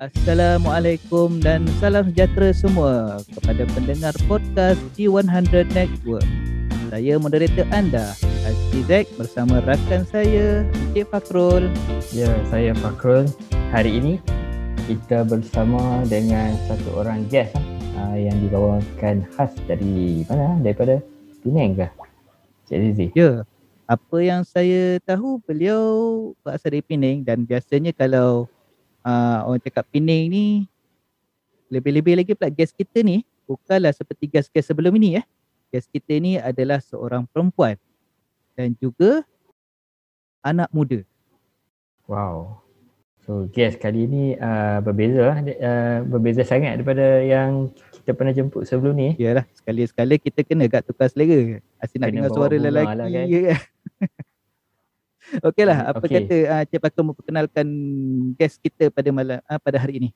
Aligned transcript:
Assalamualaikum 0.00 1.44
dan 1.44 1.68
salam 1.76 2.08
sejahtera 2.08 2.56
semua 2.56 3.20
kepada 3.36 3.68
pendengar 3.76 4.16
podcast 4.24 4.80
G100 4.96 5.76
Network. 5.76 6.24
Saya 6.88 7.20
moderator 7.20 7.68
anda, 7.68 8.16
Haji 8.16 8.80
Zack 8.88 9.12
bersama 9.20 9.60
rakan 9.60 10.08
saya, 10.08 10.64
Encik 10.72 11.04
Fakrul. 11.12 11.68
Ya, 12.16 12.32
saya 12.48 12.72
Fakrul. 12.80 13.28
Hari 13.76 14.00
ini 14.00 14.16
kita 14.88 15.20
bersama 15.28 16.00
dengan 16.08 16.56
satu 16.64 17.04
orang 17.04 17.28
guest 17.28 17.52
uh, 18.00 18.16
yang 18.16 18.40
dibawakan 18.40 19.28
khas 19.36 19.52
dari 19.68 20.24
mana? 20.24 20.56
Daripada 20.64 21.04
Penang 21.44 21.76
ke? 21.76 21.86
Cik 22.72 22.78
Zizi. 22.88 23.06
Ya, 23.12 23.44
apa 23.84 24.16
yang 24.24 24.48
saya 24.48 24.96
tahu 25.04 25.44
beliau 25.44 25.84
berasal 26.40 26.72
dari 26.72 26.80
Penang 26.80 27.20
dan 27.20 27.44
biasanya 27.44 27.92
kalau 27.92 28.48
uh, 29.04 29.46
orang 29.46 29.62
cakap 29.62 29.84
Penang 29.88 30.28
ni 30.30 30.68
lebih-lebih 31.70 32.14
lagi 32.18 32.32
pula 32.34 32.50
guest 32.50 32.74
kita 32.74 33.00
ni 33.00 33.22
bukanlah 33.46 33.94
seperti 33.94 34.26
guest-guest 34.26 34.70
sebelum 34.74 34.94
ini 34.98 35.18
ya. 35.18 35.22
Guest 35.70 35.86
kita 35.90 36.18
ni 36.18 36.34
adalah 36.34 36.82
seorang 36.82 37.26
perempuan 37.30 37.78
dan 38.58 38.74
juga 38.78 39.22
anak 40.42 40.66
muda. 40.74 41.06
Wow. 42.10 42.58
So 43.22 43.46
guest 43.54 43.78
kali 43.78 44.10
ni 44.10 44.34
uh, 44.34 44.82
berbeza 44.82 45.38
uh, 45.38 45.98
berbeza 46.02 46.42
sangat 46.42 46.82
daripada 46.82 47.22
yang 47.22 47.70
kita 48.02 48.18
pernah 48.18 48.34
jemput 48.34 48.66
sebelum 48.66 48.98
ni. 48.98 49.14
Yalah, 49.14 49.46
sekali-sekala 49.54 50.18
kita 50.18 50.42
kena 50.42 50.66
agak 50.66 50.90
tukar 50.90 51.06
selera. 51.06 51.62
Asyik 51.78 52.02
nak 52.02 52.10
dengar 52.10 52.30
suara 52.34 52.56
lelaki 52.58 52.96
lah 52.98 53.06
kan. 53.06 53.26
kan. 53.30 53.60
Okeylah, 55.38 55.94
apa 55.94 56.02
okay. 56.02 56.26
kata 56.26 56.36
uh, 56.50 56.62
Cik 56.66 56.80
Pakar 56.82 57.02
memperkenalkan 57.06 57.66
guest 58.34 58.58
kita 58.58 58.90
pada 58.90 59.14
malam 59.14 59.38
uh, 59.46 59.60
pada 59.62 59.78
hari 59.78 60.02
ini? 60.02 60.10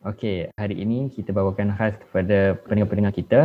Okey, 0.00 0.48
hari 0.56 0.80
ini 0.80 1.12
kita 1.12 1.34
bawakan 1.36 1.76
khas 1.76 1.98
kepada 2.00 2.56
pendengar-pendengar 2.64 3.12
kita 3.12 3.40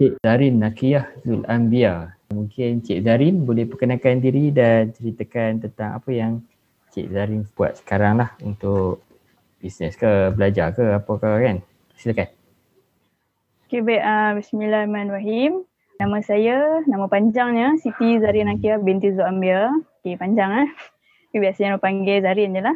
Cik 0.00 0.18
Zarin 0.18 0.58
Nakiyah 0.58 1.06
Zul 1.22 1.46
Ambia. 1.46 2.16
Mungkin 2.34 2.82
Cik 2.82 3.06
Zarin 3.06 3.46
boleh 3.46 3.68
perkenalkan 3.70 4.18
diri 4.18 4.50
dan 4.50 4.90
ceritakan 4.90 5.62
tentang 5.62 6.00
apa 6.00 6.10
yang 6.10 6.32
Cik 6.90 7.12
Zarin 7.12 7.46
buat 7.54 7.78
sekarang 7.78 8.18
lah 8.18 8.34
untuk 8.42 9.04
bisnes 9.62 9.94
ke, 9.94 10.34
belajar 10.34 10.74
ke, 10.74 10.82
apa 10.96 11.12
ke 11.22 11.28
kan. 11.38 11.56
Silakan. 11.94 12.28
Okay, 13.70 13.80
baik. 13.84 14.02
Uh, 14.02 14.30
Bismillahirrahmanirrahim. 14.42 15.52
Nama 16.02 16.18
saya, 16.24 16.82
nama 16.90 17.06
panjangnya 17.06 17.78
Siti 17.78 18.18
Zarin 18.18 18.50
Nakiyah 18.50 18.82
binti 18.82 19.14
Zul 19.14 19.22
Ambia. 19.22 19.70
Okay, 20.02 20.18
panjang 20.18 20.66
eh. 20.66 20.68
Okay, 21.30 21.38
biasanya 21.38 21.78
orang 21.78 21.82
panggil 21.86 22.26
Zarin 22.26 22.58
je 22.58 22.62
lah. 22.66 22.74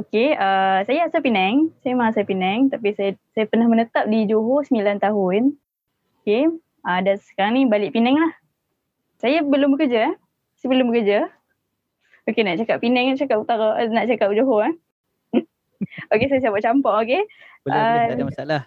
Okay, 0.00 0.32
uh, 0.40 0.80
saya 0.88 1.04
asal 1.04 1.20
Penang. 1.20 1.68
Saya 1.84 1.92
memang 1.92 2.08
asal 2.08 2.24
Penang 2.24 2.72
tapi 2.72 2.96
saya 2.96 3.12
saya 3.36 3.44
pernah 3.44 3.68
menetap 3.68 4.08
di 4.08 4.24
Johor 4.24 4.64
9 4.64 4.96
tahun. 4.96 5.52
Okay, 6.24 6.48
uh, 6.80 7.00
dan 7.04 7.20
sekarang 7.20 7.60
ni 7.60 7.68
balik 7.68 7.92
Penang 7.92 8.16
lah. 8.16 8.32
Saya 9.20 9.44
belum 9.44 9.76
bekerja 9.76 10.08
eh. 10.08 10.14
Saya 10.56 10.68
belum 10.72 10.96
bekerja. 10.96 11.28
Okay, 12.24 12.40
nak 12.40 12.56
cakap 12.56 12.80
Penang, 12.80 13.12
nak 13.12 13.20
cakap 13.20 13.36
Utara, 13.36 13.76
eh, 13.76 13.92
nak 13.92 14.08
cakap 14.08 14.32
Johor 14.32 14.72
eh. 14.72 14.74
okay, 16.16 16.26
saya 16.32 16.48
buat 16.48 16.64
campur, 16.64 16.96
okay. 16.96 17.20
Boleh, 17.68 17.76
uh, 17.76 17.84
boleh, 17.84 18.00
tak 18.08 18.16
ada 18.16 18.24
masalah. 18.24 18.62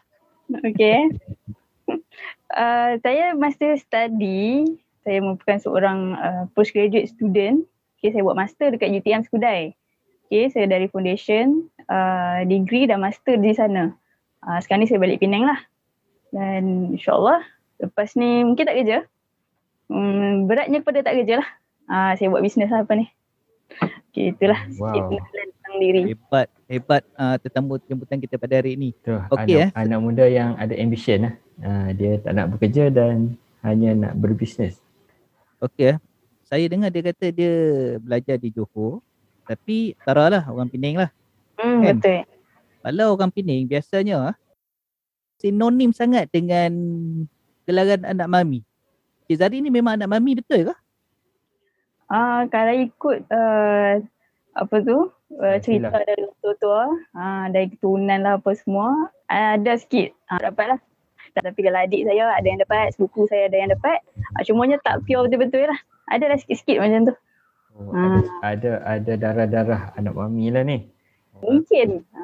Okay. 0.62 1.00
Uh, 2.50 2.98
saya 3.06 3.38
master 3.38 3.78
study. 3.78 4.78
Saya 5.06 5.22
merupakan 5.22 5.58
seorang 5.62 6.18
uh, 6.18 6.44
postgraduate 6.54 7.10
student 7.10 7.66
Okay, 8.00 8.16
saya 8.16 8.24
buat 8.24 8.40
master 8.40 8.72
dekat 8.72 8.96
UTM 8.96 9.28
Skudai. 9.28 9.76
Okay, 10.32 10.48
saya 10.48 10.72
dari 10.72 10.88
foundation, 10.88 11.68
uh, 11.92 12.48
degree 12.48 12.88
dan 12.88 13.04
master 13.04 13.36
di 13.36 13.52
sana. 13.52 13.92
Uh, 14.40 14.56
sekarang 14.64 14.88
ni 14.88 14.88
saya 14.88 15.04
balik 15.04 15.20
Penang 15.20 15.44
lah. 15.44 15.60
Dan 16.32 16.96
insyaAllah 16.96 17.44
lepas 17.84 18.16
ni 18.16 18.48
mungkin 18.48 18.64
tak 18.72 18.80
kerja. 18.80 19.04
Um, 19.92 20.48
beratnya 20.48 20.80
kepada 20.80 21.12
tak 21.12 21.20
kerja 21.20 21.44
lah. 21.44 21.50
Uh, 21.92 22.12
saya 22.16 22.32
buat 22.32 22.40
bisnes 22.40 22.72
lah 22.72 22.88
apa 22.88 22.94
ni. 22.96 23.12
Okay, 24.16 24.32
itulah 24.32 24.64
wow. 24.80 24.96
sikit 24.96 25.20
tentang 25.36 25.76
diri. 25.84 26.02
Hebat, 26.16 26.48
hebat 26.72 27.04
uh, 27.20 27.36
tetamu 27.36 27.84
jemputan 27.84 28.24
kita 28.24 28.40
pada 28.40 28.64
hari 28.64 28.80
ini. 28.80 28.96
Tuh, 29.04 29.28
okay, 29.28 29.60
anak, 29.60 29.60
eh. 29.60 29.70
anak 29.76 30.00
muda 30.00 30.24
yang 30.24 30.56
ada 30.56 30.72
ambition 30.72 31.28
lah. 31.28 31.36
Uh, 31.60 31.92
dia 32.00 32.16
tak 32.24 32.32
nak 32.32 32.48
bekerja 32.56 32.88
dan 32.96 33.36
hanya 33.60 33.92
nak 33.92 34.16
berbisnes. 34.16 34.80
Okay, 35.60 36.00
eh 36.00 36.09
saya 36.50 36.66
dengar 36.66 36.90
dia 36.90 37.06
kata 37.06 37.30
dia 37.30 37.54
belajar 38.02 38.42
di 38.42 38.50
Johor 38.50 39.06
tapi 39.46 39.94
taruhlah 40.02 40.46
orang 40.50 40.70
Penang 40.70 41.06
lah. 41.06 41.12
Hmm, 41.62 41.86
kan? 41.86 41.98
Betul. 42.02 42.22
Kalau 42.82 43.06
orang 43.14 43.32
Penang 43.34 43.70
biasanya 43.70 44.34
sinonim 45.38 45.94
sangat 45.94 46.26
dengan 46.34 46.74
gelaran 47.70 48.02
anak 48.02 48.28
mami. 48.30 48.60
Cik 49.30 49.38
Zari 49.38 49.62
ni 49.62 49.70
memang 49.70 49.98
anak 49.98 50.10
mami 50.10 50.42
betul 50.42 50.70
ke? 50.70 50.76
Ah, 52.10 52.50
kalau 52.50 52.74
ikut 52.74 53.30
uh, 53.30 54.02
apa 54.58 54.76
tu 54.82 55.14
uh, 55.38 55.58
cerita 55.62 55.94
dari 55.94 56.26
tua-tua, 56.42 56.90
uh, 57.14 57.46
dari 57.54 57.70
keturunan 57.70 58.26
lah 58.26 58.42
apa 58.42 58.58
semua, 58.58 59.14
uh, 59.30 59.50
ada 59.54 59.78
sikit. 59.78 60.18
Uh, 60.34 60.42
dapatlah. 60.42 60.82
Tapi 61.40 61.60
kalau 61.64 61.80
adik 61.80 62.02
saya 62.06 62.36
ada 62.36 62.48
yang 62.48 62.60
dapat, 62.60 62.92
sepupu 62.94 63.26
saya 63.32 63.48
ada 63.48 63.58
yang 63.58 63.72
dapat, 63.72 64.04
uh, 64.38 64.44
cumanya 64.44 64.78
tak 64.84 65.04
pure 65.08 65.26
betul-betul 65.28 65.68
lah 65.68 65.80
ada 66.10 66.26
lah 66.26 66.38
sikit-sikit 66.42 66.78
macam 66.82 67.14
tu. 67.14 67.16
Oh, 67.80 67.96
ha. 67.96 68.20
ada, 68.44 68.84
ada 68.84 69.14
darah-darah 69.16 69.96
anak 69.96 70.14
mami 70.18 70.52
lah 70.52 70.66
ni. 70.66 70.90
Mungkin. 71.40 72.04
Ha. 72.12 72.24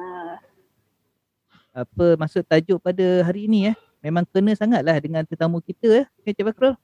Apa 1.86 2.20
maksud 2.20 2.44
tajuk 2.44 2.82
pada 2.82 3.24
hari 3.24 3.48
ini 3.48 3.72
eh? 3.72 3.76
Memang 4.04 4.28
kena 4.28 4.52
sangat 4.52 4.84
lah 4.84 5.00
dengan 5.00 5.24
tetamu 5.24 5.64
kita 5.64 6.04
eh. 6.04 6.06
Okay, 6.20 6.36
Cik 6.36 6.52
Bakrul. 6.52 6.76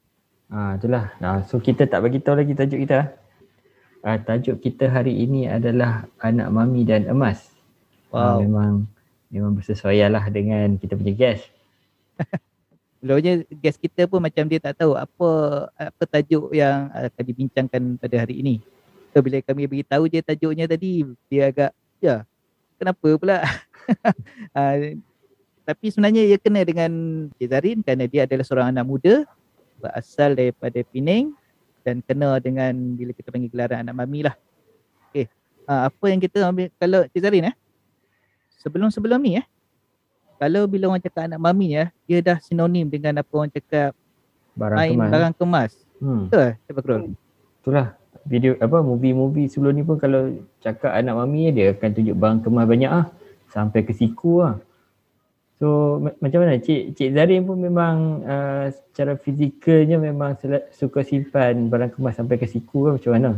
Ha, 0.49 0.81
itulah. 0.81 1.13
Nah, 1.21 1.45
so 1.45 1.61
kita 1.61 1.85
tak 1.85 2.01
bagi 2.01 2.17
tahu 2.17 2.41
lagi 2.41 2.57
tajuk 2.57 2.81
kita. 2.81 3.13
Uh, 4.03 4.17
tajuk 4.25 4.57
kita 4.59 4.89
hari 4.89 5.21
ini 5.21 5.45
adalah 5.45 6.09
anak 6.23 6.49
mami 6.49 6.81
dan 6.83 7.05
emas. 7.05 7.53
Wow. 8.09 8.41
Uh, 8.41 8.47
memang 8.47 8.73
memang 9.29 9.51
bersesuaian 9.53 10.09
lah 10.09 10.25
dengan 10.33 10.81
kita 10.81 10.97
punya 10.97 11.13
guest. 11.13 11.45
Lalunya 13.03 13.43
guest 13.59 13.83
kita 13.83 14.07
pun 14.07 14.23
macam 14.23 14.47
dia 14.47 14.63
tak 14.63 14.79
tahu 14.79 14.95
apa 14.95 15.29
apa 15.75 16.03
tajuk 16.07 16.55
yang 16.55 16.87
akan 16.87 17.23
dibincangkan 17.27 17.81
pada 17.99 18.15
hari 18.23 18.39
ini. 18.39 18.63
So 19.11 19.19
bila 19.19 19.43
kami 19.43 19.67
beritahu 19.67 20.07
je 20.07 20.23
tajuknya 20.23 20.65
tadi, 20.71 21.03
dia 21.27 21.51
agak 21.51 21.71
ya 21.99 22.23
kenapa 22.79 23.07
pula? 23.19 23.43
uh, 24.55 24.75
tapi 25.67 25.85
sebenarnya 25.91 26.23
ia 26.31 26.37
kena 26.39 26.63
dengan 26.63 26.91
Cik 27.35 27.47
Zarin 27.51 27.79
kerana 27.83 28.07
dia 28.07 28.23
adalah 28.23 28.45
seorang 28.47 28.67
anak 28.71 28.85
muda 28.87 29.13
berasal 29.83 30.35
daripada 30.35 30.79
Penang 30.87 31.35
dan 31.83 31.99
kena 32.03 32.39
dengan 32.39 32.71
bila 32.95 33.11
kita 33.11 33.35
panggil 33.35 33.51
gelaran 33.51 33.83
anak 33.83 33.95
mami 33.99 34.23
lah. 34.23 34.35
Okay. 35.11 35.27
Uh, 35.67 35.91
apa 35.91 36.05
yang 36.07 36.19
kita 36.23 36.39
ambil 36.47 36.71
kalau 36.79 37.03
Cik 37.11 37.19
Zarin 37.19 37.51
eh? 37.51 37.55
Sebelum-sebelum 38.63 39.19
ni 39.19 39.43
eh, 39.43 39.45
kalau 40.43 40.67
bila 40.67 40.91
orang 40.91 40.99
cakap 40.99 41.31
anak 41.31 41.39
mami 41.39 41.79
ya, 41.79 41.85
dia 42.03 42.19
dah 42.19 42.37
sinonim 42.43 42.91
dengan 42.91 43.23
apa 43.23 43.31
orang 43.31 43.51
cakap 43.55 43.95
barang 44.59 44.77
main 44.77 44.91
kemas. 44.99 45.11
barang 45.11 45.33
kemas. 45.39 45.71
Hmm. 46.03 46.23
Betul 46.27 46.49
tak 46.59 46.73
Fakrul? 46.75 47.01
Itulah 47.63 47.87
video 48.27 48.51
apa 48.59 48.77
movie-movie 48.79 49.47
sebelum 49.47 49.71
ni 49.75 49.83
pun 49.83 49.95
kalau 49.99 50.31
cakap 50.59 50.91
anak 50.95 51.15
mami 51.15 51.51
dia 51.51 51.71
akan 51.71 51.89
tunjuk 51.95 52.15
barang 52.15 52.39
kemas 52.43 52.65
banyak 52.67 52.91
ah 52.91 53.07
sampai 53.51 53.87
ke 53.87 53.95
siku 53.95 54.43
ah. 54.43 54.55
So 55.63 55.99
macam 56.19 56.43
mana 56.43 56.59
Cik 56.59 56.97
Cik 56.99 57.09
Zarin 57.15 57.47
pun 57.47 57.55
memang 57.55 58.25
uh, 58.27 58.67
secara 58.67 59.15
fizikalnya 59.15 59.95
memang 59.95 60.35
suka 60.75 61.07
simpan 61.07 61.71
barang 61.71 61.95
kemas 61.95 62.19
sampai 62.19 62.35
ke 62.35 62.47
siku 62.51 62.91
kan 62.91 62.99
macam 62.99 63.11
mana? 63.15 63.31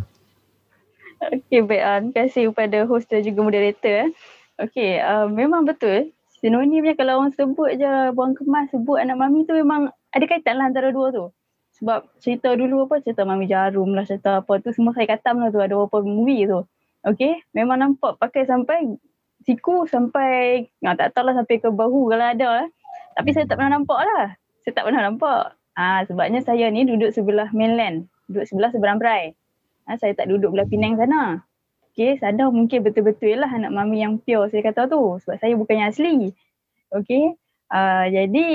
Okay 1.22 1.62
baik 1.62 1.84
uh, 1.86 2.00
terima 2.02 2.14
kasih 2.18 2.44
kepada 2.50 2.78
host 2.90 3.06
dan 3.10 3.22
juga 3.22 3.40
moderator. 3.46 4.10
Eh. 4.10 4.12
Okay 4.58 4.98
uh, 5.02 5.30
memang 5.30 5.70
betul 5.70 6.10
sinonimnya 6.40 6.94
kalau 7.00 7.24
orang 7.24 7.34
sebut 7.36 7.80
je 7.80 7.94
buang 8.16 8.36
kemas 8.36 8.72
sebut 8.72 9.00
anak 9.00 9.20
mami 9.20 9.48
tu 9.48 9.56
memang 9.56 9.92
ada 10.12 10.26
kaitan 10.28 10.60
lah 10.60 10.72
antara 10.72 10.92
dua 10.92 11.12
tu. 11.12 11.26
Sebab 11.76 12.08
cerita 12.24 12.56
dulu 12.56 12.88
apa 12.88 13.04
cerita 13.04 13.28
mami 13.28 13.52
jarum 13.52 13.92
lah 13.92 14.08
cerita 14.08 14.40
apa 14.44 14.60
tu 14.64 14.72
semua 14.72 14.96
saya 14.96 15.08
katam 15.12 15.44
lah 15.44 15.52
tu 15.52 15.60
ada 15.60 15.76
beberapa 15.76 16.04
movie 16.04 16.48
tu. 16.48 16.64
Okay 17.06 17.40
memang 17.54 17.80
nampak 17.80 18.18
pakai 18.18 18.48
sampai 18.50 18.98
siku 19.46 19.86
sampai 19.86 20.66
ah, 20.82 20.96
tak 20.98 21.14
tahu 21.14 21.30
lah 21.30 21.36
sampai 21.38 21.62
ke 21.62 21.70
bahu 21.70 22.10
kalau 22.10 22.26
ada 22.26 22.50
lah 22.64 22.68
tapi 23.16 23.32
saya 23.32 23.48
tak 23.48 23.60
pernah 23.60 23.80
nampak 23.80 24.00
lah. 24.02 24.36
Saya 24.64 24.72
tak 24.74 24.84
pernah 24.90 25.02
nampak. 25.06 25.44
Ah 25.76 26.02
sebabnya 26.08 26.40
saya 26.42 26.72
ni 26.72 26.88
duduk 26.88 27.12
sebelah 27.12 27.52
mainland 27.52 28.08
duduk 28.30 28.46
sebelah 28.50 28.70
seberang 28.74 28.98
perai 28.98 29.34
ah, 29.86 29.98
saya 29.98 30.14
tak 30.18 30.30
duduk 30.30 30.54
belah 30.54 30.68
Penang 30.68 30.98
sana 30.98 31.46
Okay, 31.96 32.20
sadar 32.20 32.52
mungkin 32.52 32.84
betul-betul 32.84 33.40
lah 33.40 33.48
anak 33.48 33.72
mami 33.72 34.04
yang 34.04 34.20
pure 34.20 34.52
saya 34.52 34.60
kata 34.68 34.92
tu. 34.92 35.16
Sebab 35.24 35.40
saya 35.40 35.56
bukan 35.56 35.80
yang 35.80 35.96
asli. 35.96 36.36
Okay. 36.92 37.32
Uh, 37.72 38.06
jadi 38.12 38.46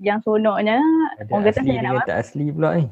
yang 0.00 0.24
sonoknya 0.24 0.80
ada 1.20 1.28
orang 1.28 1.44
kata 1.52 1.60
saya 1.60 1.80
nak 1.84 2.08
tak 2.08 2.24
asli 2.24 2.48
pula 2.48 2.80
ni. 2.80 2.88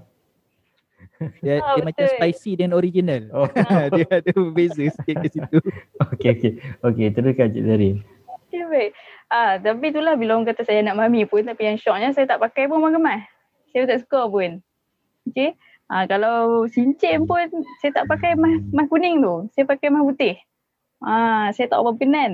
Dia, 1.41 1.63
oh, 1.63 1.79
dia 1.79 1.87
macam 1.87 2.05
spicy 2.19 2.53
dan 2.59 2.75
original. 2.75 3.23
Oh. 3.31 3.47
dia 3.95 4.07
ada 4.11 4.33
beza 4.51 4.91
sikit 4.91 5.23
ke 5.23 5.29
situ. 5.31 5.59
Okey 6.13 6.31
okey. 6.35 6.53
Okey, 6.83 7.07
teruskan 7.15 7.55
Cik 7.55 7.63
Zarin. 7.63 7.97
Okay 8.51 8.63
baik. 8.67 8.91
Ah, 9.31 9.55
tapi 9.57 9.95
itulah 9.95 10.19
bila 10.19 10.37
orang 10.37 10.51
kata 10.51 10.67
saya 10.67 10.83
nak 10.83 10.99
mami 10.99 11.25
pun 11.25 11.47
tapi 11.47 11.65
yang 11.65 11.79
syoknya 11.79 12.11
saya 12.11 12.27
tak 12.27 12.43
pakai 12.43 12.67
pun 12.67 12.83
wang 12.83 12.99
kemas. 12.99 13.23
Saya 13.71 13.89
tak 13.89 14.03
suka 14.05 14.29
pun. 14.29 14.61
Okay. 15.31 15.57
Ah, 15.93 16.09
kalau 16.09 16.65
cincin 16.73 17.29
pun 17.29 17.44
saya 17.85 17.93
tak 17.93 18.09
pakai 18.09 18.33
emas, 18.33 18.65
emas 18.73 18.89
kuning 18.89 19.21
tu. 19.21 19.53
Saya 19.53 19.69
pakai 19.69 19.93
emas 19.93 20.09
putih. 20.09 20.41
Ah, 21.05 21.53
saya 21.53 21.69
tak 21.69 21.85
apa 21.85 21.93
penan. 22.00 22.33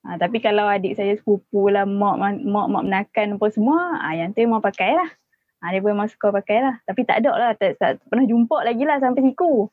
Ah, 0.00 0.16
tapi 0.16 0.40
kalau 0.40 0.64
adik 0.64 0.96
saya 0.96 1.12
sepupu 1.20 1.68
lah, 1.68 1.84
mak, 1.84 2.16
mak, 2.16 2.66
mak 2.72 2.84
menakan 2.88 3.36
apa 3.36 3.46
semua, 3.52 4.00
ah, 4.00 4.16
yang 4.16 4.32
tu 4.32 4.40
memang 4.40 4.64
pakai 4.64 4.96
lah. 4.96 5.10
Ah, 5.60 5.68
dia 5.68 5.84
pun 5.84 5.92
memang 5.92 6.08
suka 6.08 6.32
pakai 6.32 6.64
lah. 6.64 6.80
Tapi 6.88 7.00
tak 7.04 7.20
ada 7.20 7.32
lah, 7.36 7.50
tak, 7.60 7.76
tak, 7.76 8.00
pernah 8.08 8.24
jumpa 8.24 8.64
lagi 8.64 8.84
lah 8.88 8.96
sampai 9.04 9.20
siku. 9.20 9.68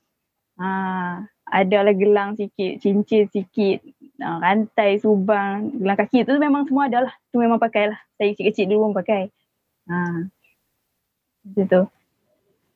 Ah, 0.60 1.24
ada 1.48 1.78
lah 1.88 1.96
gelang 1.96 2.36
sikit, 2.36 2.84
cincin 2.84 3.32
sikit, 3.32 3.80
ah, 4.20 4.44
rantai, 4.44 5.00
subang, 5.00 5.72
gelang 5.80 5.96
kaki 5.96 6.28
tu 6.28 6.36
memang 6.36 6.68
semua 6.68 6.92
ada 6.92 7.08
lah. 7.08 7.14
Tu 7.32 7.40
memang 7.40 7.64
pakai 7.64 7.96
lah. 7.96 8.00
Saya 8.20 8.36
kecil-kecil 8.36 8.68
dulu 8.68 8.92
pun 8.92 8.94
pakai. 9.00 9.32
Ah, 9.88 10.28
macam 11.48 11.66
tu. 11.72 11.84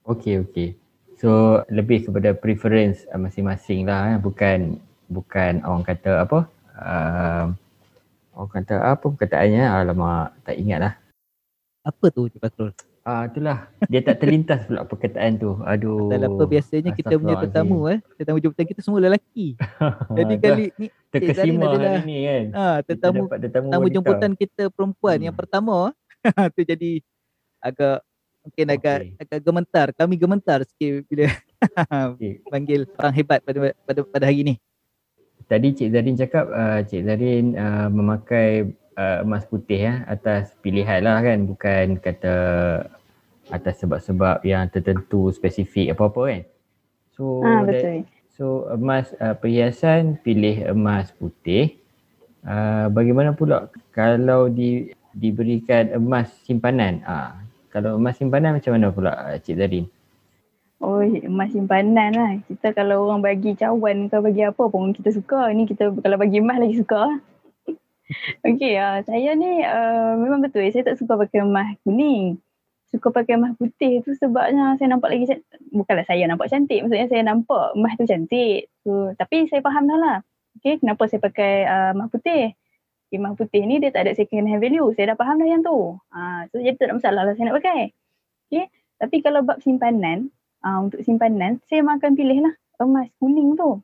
Okay, 0.10 0.42
okay. 0.42 0.74
So 1.22 1.62
lebih 1.70 2.10
kepada 2.10 2.34
preference 2.34 3.06
uh, 3.14 3.22
masing-masing 3.22 3.86
lah 3.86 4.16
eh. 4.16 4.18
bukan 4.18 4.82
bukan 5.06 5.62
orang 5.62 5.86
kata 5.86 6.26
apa 6.26 6.50
uh, 6.74 7.46
orang 8.34 8.52
kata 8.58 8.76
apa 8.82 9.06
perkataannya 9.06 9.70
alamak 9.70 10.34
tak 10.42 10.58
ingat 10.58 10.80
lah. 10.82 10.94
Apa 11.86 12.10
tu 12.10 12.26
Cik 12.26 12.42
Fakrul? 12.42 12.74
Ah 13.06 13.22
uh, 13.22 13.24
itulah 13.30 13.70
dia 13.86 14.02
tak 14.02 14.26
terlintas 14.26 14.66
pula 14.66 14.82
perkataan 14.82 15.38
tu. 15.38 15.62
Aduh. 15.62 16.10
Tak 16.10 16.26
apa 16.26 16.44
biasanya 16.50 16.92
kita 16.98 17.14
punya 17.22 17.36
tetamu 17.46 17.80
eh 17.94 18.00
tetamu 18.18 18.38
jemputan 18.42 18.66
kita 18.66 18.82
semua 18.82 19.00
lelaki. 19.06 19.62
Jadi 20.18 20.34
kali 20.42 20.66
ni 20.82 20.88
terkesima 21.14 21.70
adalah, 21.70 22.02
hari 22.02 22.10
ni 22.10 22.18
kan. 22.26 22.46
Ha 22.58 22.66
tetamu 22.82 23.30
tetamu 23.30 23.88
jemputan 23.94 24.32
kita 24.34 24.74
perempuan 24.74 25.22
hmm. 25.22 25.26
yang 25.30 25.36
pertama 25.38 25.94
tu 26.58 26.66
jadi 26.66 27.06
agak 27.62 28.02
mungkin 28.44 28.66
okay. 28.70 28.78
agak 28.78 29.00
agak 29.22 29.40
gementar. 29.44 29.88
Kami 29.96 30.14
gementar 30.16 30.60
sikit 30.66 31.06
bila 31.08 31.28
okay. 32.16 32.42
panggil 32.48 32.88
orang 32.98 33.14
hebat 33.16 33.40
pada 33.44 33.60
pada 33.86 34.00
pada 34.06 34.26
hari 34.28 34.42
ni. 34.44 34.56
Tadi 35.50 35.74
Cik 35.74 35.90
Zarin 35.94 36.18
cakap 36.20 36.46
uh, 36.54 36.80
Cik 36.86 37.04
Zarin 37.10 37.58
uh, 37.58 37.90
memakai 37.90 38.70
uh, 39.00 39.26
emas 39.26 39.48
putih 39.50 39.82
ya 39.90 39.94
atas 40.06 40.54
pilihan 40.62 41.02
lah 41.02 41.24
kan 41.26 41.48
bukan 41.50 41.98
kata 41.98 42.36
atas 43.50 43.82
sebab-sebab 43.82 44.46
yang 44.46 44.70
tertentu 44.70 45.34
spesifik 45.34 45.98
apa-apa 45.98 46.22
kan. 46.30 46.44
So 47.18 47.42
ha, 47.42 47.66
betul. 47.66 48.06
That, 48.06 48.06
so 48.30 48.46
emas 48.70 49.10
uh, 49.18 49.34
perhiasan 49.34 50.22
pilih 50.22 50.70
emas 50.70 51.10
putih. 51.18 51.82
Uh, 52.46 52.88
bagaimana 52.94 53.36
pula 53.36 53.68
kalau 53.92 54.48
di 54.48 54.94
diberikan 55.18 55.92
emas 55.98 56.30
simpanan? 56.46 57.02
Ah, 57.04 57.12
uh, 57.12 57.49
kalau 57.70 58.02
emas 58.02 58.18
simpanan 58.18 58.58
macam 58.58 58.72
mana 58.74 58.90
pula 58.90 59.12
uh, 59.14 59.38
Cik 59.38 59.56
Zarin? 59.62 59.86
Oh, 60.80 61.04
emas 61.04 61.52
simpanan 61.52 62.12
lah. 62.16 62.32
Kita 62.50 62.72
kalau 62.74 63.06
orang 63.06 63.22
bagi 63.22 63.54
cawan 63.54 64.08
ke 64.08 64.18
bagi 64.24 64.42
apa 64.48 64.64
pun 64.72 64.96
kita 64.96 65.14
suka. 65.14 65.52
Ni 65.54 65.70
kita 65.70 65.94
kalau 66.02 66.18
bagi 66.18 66.42
emas 66.42 66.58
lagi 66.58 66.80
suka. 66.80 67.20
Okey, 68.48 68.74
uh, 68.80 69.06
saya 69.06 69.38
ni 69.38 69.62
uh, 69.62 70.18
memang 70.18 70.42
betul. 70.42 70.66
Saya 70.74 70.94
tak 70.94 70.98
suka 70.98 71.20
pakai 71.20 71.46
emas 71.46 71.78
kuning. 71.86 72.42
Suka 72.90 73.14
pakai 73.14 73.38
emas 73.38 73.54
putih 73.60 74.02
tu 74.02 74.18
sebabnya 74.18 74.74
saya 74.82 74.98
nampak 74.98 75.14
lagi 75.14 75.30
cantik. 75.30 75.62
Bukanlah 75.70 76.06
saya 76.10 76.26
nampak 76.26 76.48
cantik. 76.50 76.80
Maksudnya 76.82 77.08
saya 77.12 77.22
nampak 77.22 77.66
emas 77.78 77.94
tu 78.00 78.06
cantik. 78.10 78.60
So, 78.82 79.14
tapi 79.14 79.46
saya 79.46 79.62
faham 79.62 79.86
dah 79.86 80.00
lah. 80.00 80.18
Okay, 80.58 80.82
kenapa 80.82 81.06
saya 81.06 81.22
pakai 81.22 81.54
uh, 81.70 81.92
emas 81.94 82.10
putih. 82.10 82.58
Okay, 83.10 83.18
emas 83.18 83.34
putih 83.34 83.66
ni 83.66 83.82
dia 83.82 83.90
tak 83.90 84.06
ada 84.06 84.14
second 84.14 84.46
hand 84.46 84.62
value. 84.62 84.94
Saya 84.94 85.12
dah 85.14 85.18
faham 85.18 85.42
dah 85.42 85.50
yang 85.50 85.66
tu. 85.66 85.98
Uh, 86.14 86.46
so, 86.54 86.62
jadi 86.62 86.78
tak 86.78 86.94
ada 86.94 86.96
masalah 87.02 87.22
lah 87.26 87.34
saya 87.34 87.50
nak 87.50 87.58
pakai. 87.58 87.90
Okay, 88.46 88.70
tapi 89.02 89.26
kalau 89.26 89.42
bab 89.42 89.58
simpanan, 89.66 90.30
uh, 90.62 90.78
untuk 90.78 91.02
simpanan, 91.02 91.58
saya 91.66 91.82
memang 91.82 91.98
akan 91.98 92.14
pilih 92.14 92.46
lah 92.46 92.54
emas 92.78 93.10
kuning 93.18 93.58
tu. 93.58 93.82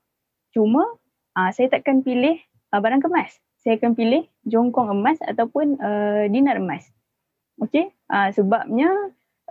Cuma 0.54 0.86
uh, 1.34 1.50
saya 1.58 1.74
takkan 1.74 2.06
pilih 2.06 2.38
uh, 2.70 2.78
barang 2.78 3.02
kemas. 3.02 3.42
Saya 3.66 3.82
akan 3.82 3.98
pilih 3.98 4.30
jongkong 4.46 4.94
emas 4.94 5.18
ataupun 5.26 5.82
uh, 5.82 6.30
dinar 6.30 6.62
emas. 6.62 6.86
Okay, 7.58 7.90
uh, 8.14 8.30
sebabnya 8.30 8.94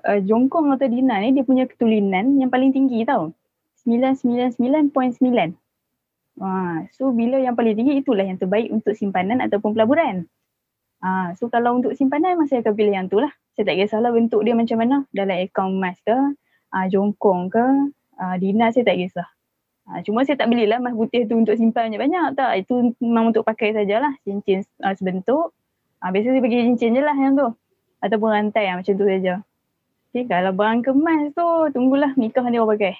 uh, 0.06 0.20
jongkong 0.22 0.70
atau 0.70 0.86
dinar 0.86 1.18
ni 1.18 1.34
dia 1.34 1.42
punya 1.42 1.66
ketulinan 1.66 2.38
yang 2.38 2.46
paling 2.46 2.70
tinggi 2.70 3.02
tau. 3.02 3.34
999.9. 3.82 5.18
Uh, 6.34 6.82
so 6.90 7.14
bila 7.14 7.38
yang 7.38 7.54
paling 7.54 7.78
tinggi 7.78 8.02
itulah 8.02 8.26
yang 8.26 8.38
terbaik 8.38 8.70
untuk 8.74 8.94
simpanan 8.98 9.38
ataupun 9.38 9.74
pelaburan. 9.74 10.26
Uh, 11.04 11.30
so 11.38 11.46
kalau 11.46 11.78
untuk 11.78 11.94
simpanan 11.94 12.40
saya 12.48 12.64
akan 12.64 12.74
pilih 12.74 12.94
yang 12.94 13.06
tu 13.06 13.22
lah. 13.22 13.30
Saya 13.54 13.70
tak 13.70 13.78
kisahlah 13.78 14.10
bentuk 14.10 14.42
dia 14.42 14.58
macam 14.58 14.82
mana. 14.82 14.96
Dalam 15.14 15.38
akaun 15.38 15.78
emas 15.78 15.94
ke, 16.02 16.16
uh, 16.74 16.86
jongkong 16.90 17.54
ke, 17.54 17.66
uh, 18.18 18.34
dinar 18.42 18.74
saya 18.74 18.82
tak 18.82 18.98
kisah. 18.98 19.28
Uh, 19.84 20.00
cuma 20.02 20.24
saya 20.26 20.34
tak 20.40 20.50
belilah 20.50 20.80
emas 20.80 20.96
putih 20.96 21.28
tu 21.28 21.38
untuk 21.38 21.54
simpan 21.54 21.92
banyak-banyak 21.92 22.34
tak. 22.34 22.66
Itu 22.66 22.96
memang 22.98 23.30
untuk 23.30 23.46
pakai 23.46 23.70
sajalah 23.76 24.18
cincin 24.26 24.66
uh, 24.82 24.94
sebentuk. 24.98 25.54
Uh, 26.02 26.10
biasa 26.10 26.34
saya 26.34 26.42
bagi 26.42 26.66
cincin 26.66 26.98
je 26.98 27.02
lah 27.04 27.14
yang 27.14 27.38
tu. 27.38 27.46
Ataupun 28.02 28.28
rantai 28.34 28.74
uh, 28.74 28.82
macam 28.82 28.92
tu 28.98 29.06
saja. 29.06 29.44
Okay, 30.10 30.26
kalau 30.26 30.50
barang 30.50 30.82
kemas 30.82 31.30
tu 31.34 31.46
tunggulah 31.74 32.10
nikah 32.18 32.42
dia 32.50 32.58
orang 32.58 32.74
pakai. 32.74 32.94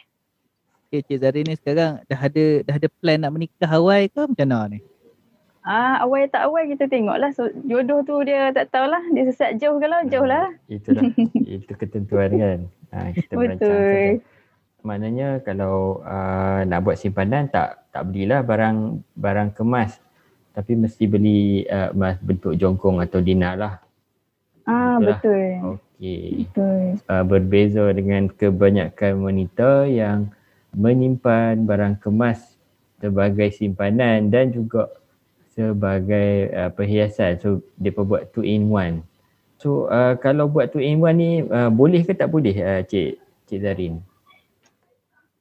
Okay, 0.95 1.19
Cik 1.19 1.27
Zari 1.27 1.43
ni 1.43 1.59
sekarang 1.59 2.07
dah 2.07 2.21
ada 2.23 2.45
dah 2.63 2.79
ada 2.79 2.87
plan 3.03 3.19
nak 3.19 3.35
menikah 3.35 3.67
awal 3.67 4.07
ke 4.07 4.31
macam 4.31 4.47
mana 4.47 4.79
ni? 4.79 4.79
Ah, 5.67 5.99
awal 6.07 6.31
tak 6.31 6.47
awal 6.47 6.71
kita 6.71 6.87
tengoklah. 6.87 7.35
So, 7.35 7.51
jodoh 7.67 8.07
tu 8.07 8.23
dia 8.23 8.55
tak 8.55 8.71
tahulah. 8.71 9.03
Dia 9.11 9.27
sesat 9.27 9.59
jauh 9.59 9.83
kalau 9.83 10.07
jauh 10.07 10.23
lah. 10.23 10.55
Itu 10.71 10.95
dah. 10.95 11.03
itu 11.59 11.75
ketentuan 11.75 12.31
kan. 12.39 12.59
Ha, 12.95 13.11
kita 13.11 13.35
Betul. 13.35 14.23
Maknanya 14.87 15.43
kalau 15.43 15.99
uh, 16.07 16.63
nak 16.63 16.87
buat 16.87 16.95
simpanan 16.95 17.51
tak 17.51 17.91
tak 17.91 18.07
belilah 18.07 18.47
barang 18.47 19.03
barang 19.19 19.51
kemas. 19.51 19.99
Tapi 20.55 20.79
mesti 20.79 21.11
beli 21.11 21.67
uh, 21.75 21.91
emas 21.91 22.23
bentuk 22.23 22.55
jongkong 22.55 23.03
atau 23.03 23.19
dinar 23.19 23.59
lah. 23.59 23.75
Ah, 24.63 25.03
Itulah. 25.03 25.19
betul. 25.19 25.43
Okey. 25.75 26.23
Betul. 26.47 27.03
Uh, 27.11 27.25
berbeza 27.27 27.91
dengan 27.91 28.31
kebanyakan 28.31 29.27
wanita 29.27 29.91
yang 29.91 30.31
menyimpan 30.75 31.65
barang 31.65 32.03
kemas 32.03 32.59
sebagai 32.99 33.51
simpanan 33.55 34.31
dan 34.31 34.51
juga 34.51 34.91
sebagai 35.55 36.51
uh, 36.51 36.71
perhiasan. 36.75 37.39
So 37.39 37.63
dia 37.79 37.95
buat 37.95 38.35
two 38.35 38.43
in 38.43 38.69
one. 38.71 39.07
So 39.63 39.89
uh, 39.89 40.19
kalau 40.19 40.51
buat 40.51 40.75
two 40.75 40.83
in 40.83 40.99
one 41.01 41.17
ni 41.19 41.31
uh, 41.47 41.71
boleh 41.71 42.03
ke 42.03 42.13
tak 42.13 42.29
boleh 42.29 42.55
uh, 42.59 42.83
Cik 42.83 43.19
Cik 43.47 43.61
Zarin? 43.63 44.03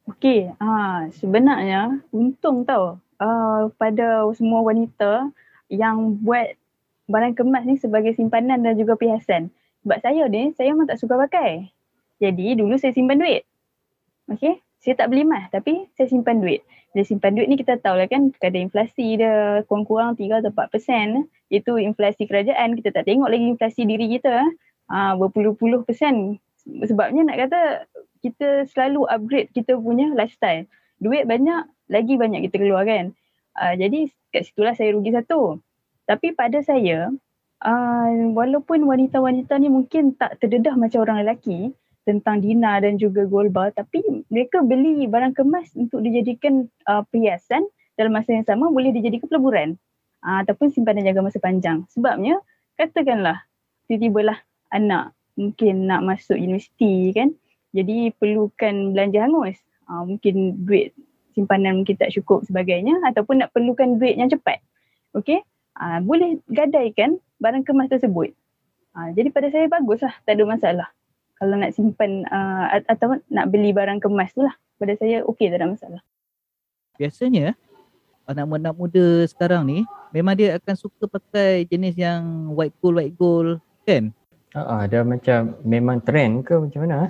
Okey, 0.04 0.52
uh, 0.60 1.08
sebenarnya 1.16 2.04
untung 2.12 2.68
tau 2.68 3.00
uh, 3.24 3.72
pada 3.80 4.28
semua 4.36 4.60
wanita 4.60 5.32
yang 5.72 6.20
buat 6.20 6.60
barang 7.08 7.40
kemas 7.40 7.64
ni 7.64 7.80
sebagai 7.80 8.12
simpanan 8.16 8.60
dan 8.62 8.76
juga 8.76 9.00
perhiasan. 9.00 9.48
Sebab 9.84 10.00
saya 10.00 10.28
ni, 10.28 10.52
saya 10.56 10.72
memang 10.72 10.88
tak 10.92 11.00
suka 11.00 11.16
pakai. 11.16 11.72
Jadi 12.20 12.56
dulu 12.56 12.76
saya 12.80 12.96
simpan 12.96 13.20
duit. 13.20 13.44
Okey, 14.32 14.60
saya 14.84 15.00
tak 15.00 15.16
beli 15.16 15.24
emas 15.24 15.48
tapi 15.48 15.88
saya 15.96 16.12
simpan 16.12 16.44
duit. 16.44 16.60
Dia 16.92 17.08
simpan 17.08 17.34
duit 17.40 17.48
ni 17.48 17.56
kita 17.56 17.80
tahu 17.80 17.96
lah 17.98 18.06
kan 18.12 18.36
kadar 18.36 18.60
inflasi 18.60 19.16
dia 19.16 19.64
kurang-kurang 19.66 20.20
3 20.20 20.44
atau 20.44 20.52
4 20.52 20.68
persen. 20.70 21.08
Itu 21.48 21.80
inflasi 21.80 22.28
kerajaan. 22.28 22.76
Kita 22.76 22.92
tak 22.92 23.08
tengok 23.08 23.32
lagi 23.32 23.48
inflasi 23.48 23.88
diri 23.88 24.12
kita. 24.20 24.44
Ha, 24.92 25.16
berpuluh-puluh 25.16 25.88
persen. 25.88 26.38
Sebabnya 26.68 27.24
nak 27.24 27.38
kata 27.48 27.62
kita 28.22 28.68
selalu 28.70 29.08
upgrade 29.08 29.50
kita 29.56 29.80
punya 29.80 30.12
lifestyle. 30.12 30.68
Duit 31.00 31.26
banyak, 31.26 31.66
lagi 31.88 32.14
banyak 32.20 32.52
kita 32.52 32.60
keluar 32.60 32.84
kan. 32.84 33.16
Uh, 33.58 33.74
jadi 33.80 34.12
kat 34.36 34.48
situlah 34.48 34.76
saya 34.76 34.96
rugi 34.96 35.12
satu. 35.16 35.60
Tapi 36.08 36.36
pada 36.36 36.60
saya, 36.64 37.12
uh, 37.64 38.10
walaupun 38.36 38.84
wanita-wanita 38.88 39.56
ni 39.60 39.72
mungkin 39.72 40.16
tak 40.16 40.40
terdedah 40.44 40.76
macam 40.76 41.04
orang 41.04 41.24
lelaki, 41.24 41.72
tentang 42.04 42.44
dinar 42.44 42.84
dan 42.84 43.00
juga 43.00 43.24
gold 43.24 43.56
bar 43.56 43.72
tapi 43.72 44.04
mereka 44.28 44.60
beli 44.60 45.08
barang 45.08 45.36
kemas 45.36 45.72
untuk 45.76 46.04
dijadikan 46.04 46.68
uh, 46.88 47.04
perhiasan 47.08 47.64
dalam 47.96 48.12
masa 48.12 48.36
yang 48.36 48.44
sama 48.44 48.68
boleh 48.68 48.92
dijadikan 48.92 49.32
peleburan 49.32 49.80
uh, 50.24 50.44
ataupun 50.44 50.72
simpanan 50.76 51.08
jaga 51.08 51.24
masa 51.24 51.40
panjang. 51.40 51.88
Sebabnya 51.92 52.44
katakanlah 52.76 53.44
tiba-tibalah 53.88 54.40
anak 54.76 55.16
mungkin 55.40 55.88
nak 55.88 56.04
masuk 56.04 56.36
universiti 56.36 57.16
kan? 57.16 57.32
Jadi 57.74 58.14
perlukan 58.20 58.94
belanja 58.94 59.24
hangus. 59.24 59.58
Uh, 59.88 60.04
mungkin 60.08 60.64
duit 60.64 60.96
simpanan 61.34 61.82
mungkin 61.82 61.98
tak 61.98 62.14
cukup 62.14 62.46
sebagainya 62.46 63.02
ataupun 63.10 63.42
nak 63.44 63.52
perlukan 63.56 63.98
duit 63.98 64.20
yang 64.20 64.30
cepat. 64.30 64.62
Okey? 65.18 65.42
Uh, 65.74 66.00
boleh 66.06 66.38
gadaikan 66.52 67.18
barang 67.42 67.66
kemas 67.66 67.90
tersebut. 67.90 68.36
Uh, 68.94 69.10
jadi 69.18 69.34
pada 69.34 69.50
saya 69.50 69.66
baguslah 69.66 70.14
tak 70.28 70.38
ada 70.38 70.46
masalah 70.46 70.88
kalau 71.38 71.56
nak 71.58 71.74
simpan 71.76 72.24
uh, 72.30 72.82
atau 72.88 73.20
nak 73.30 73.50
beli 73.50 73.74
barang 73.74 74.00
kemas 74.00 74.32
tu 74.34 74.46
lah 74.46 74.54
pada 74.78 74.94
saya 74.98 75.26
okey 75.28 75.50
tak 75.50 75.60
ada 75.62 75.68
masalah. 75.72 76.02
Biasanya 76.98 77.58
anak-anak 78.30 78.74
muda 78.78 79.28
sekarang 79.28 79.68
ni 79.68 79.80
memang 80.16 80.38
dia 80.40 80.56
akan 80.56 80.76
suka 80.78 81.10
pakai 81.10 81.68
jenis 81.68 81.98
yang 82.00 82.54
white 82.56 82.76
gold 82.80 82.96
white 83.02 83.16
gold 83.18 83.60
kan? 83.84 84.16
Ah, 84.54 84.86
ada 84.86 85.02
macam 85.02 85.58
memang 85.66 85.98
trend 86.06 86.46
ke 86.46 86.54
macam 86.54 86.86
mana? 86.86 87.10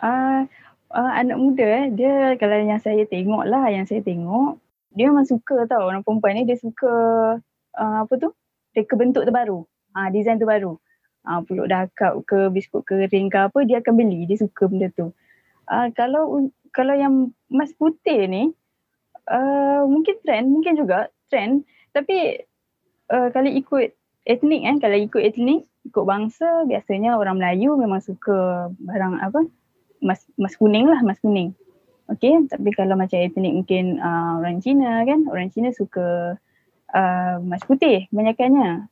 Uh, 0.00 0.48
uh, 0.88 1.12
anak 1.20 1.36
muda 1.36 1.84
eh, 1.84 1.86
dia 1.92 2.32
kalau 2.40 2.56
yang 2.56 2.80
saya 2.80 3.04
tengok 3.04 3.44
lah, 3.44 3.68
yang 3.68 3.84
saya 3.84 4.00
tengok, 4.00 4.56
dia 4.96 5.12
memang 5.12 5.28
suka 5.28 5.68
tau 5.68 5.84
orang 5.84 6.00
perempuan 6.00 6.40
ni 6.40 6.48
dia 6.48 6.56
suka 6.56 6.92
uh, 7.76 7.98
apa 8.08 8.14
tu? 8.16 8.32
Reka 8.72 8.96
bentuk 8.96 9.28
terbaru. 9.28 9.68
Ah, 9.92 10.08
uh, 10.08 10.08
design 10.08 10.40
terbaru. 10.40 10.80
Ah, 11.28 11.38
uh, 11.38 11.40
peluk 11.44 11.68
dakap 11.68 12.24
ke 12.24 12.48
biskut 12.48 12.88
kering 12.88 13.28
ke 13.28 13.36
apa 13.36 13.60
dia 13.68 13.84
akan 13.84 14.00
beli, 14.00 14.24
dia 14.24 14.40
suka 14.40 14.64
benda 14.64 14.88
tu. 14.96 15.12
Uh, 15.68 15.92
kalau 15.92 16.48
kalau 16.72 16.96
yang 16.96 17.36
emas 17.52 17.76
putih 17.76 18.24
ni 18.24 18.48
uh, 19.28 19.84
mungkin 19.84 20.16
trend, 20.24 20.48
mungkin 20.48 20.80
juga 20.80 21.12
trend. 21.28 21.68
Tapi 21.92 22.48
uh, 23.12 23.28
kalau 23.28 23.52
ikut 23.52 23.92
etnik 24.24 24.64
kan, 24.64 24.76
kalau 24.80 24.96
ikut 24.96 25.20
etnik 25.20 25.68
ikut 25.84 26.04
bangsa 26.08 26.64
biasanya 26.64 27.20
orang 27.20 27.36
Melayu 27.36 27.76
memang 27.76 28.00
suka 28.00 28.72
barang 28.80 29.20
apa? 29.20 29.44
Mas 30.00 30.24
mas 30.40 30.56
kuning 30.56 30.88
lah 30.88 31.04
mas 31.04 31.20
kuning. 31.20 31.52
Okey 32.08 32.48
tapi 32.48 32.72
kalau 32.72 32.96
macam 32.96 33.20
etnik 33.20 33.52
mungkin 33.52 34.00
uh, 34.00 34.40
orang 34.40 34.64
Cina 34.64 35.04
kan 35.04 35.28
orang 35.28 35.52
Cina 35.52 35.76
suka 35.76 36.40
uh, 36.96 37.34
mas 37.44 37.60
putih 37.68 38.08
kebanyakannya 38.08 38.88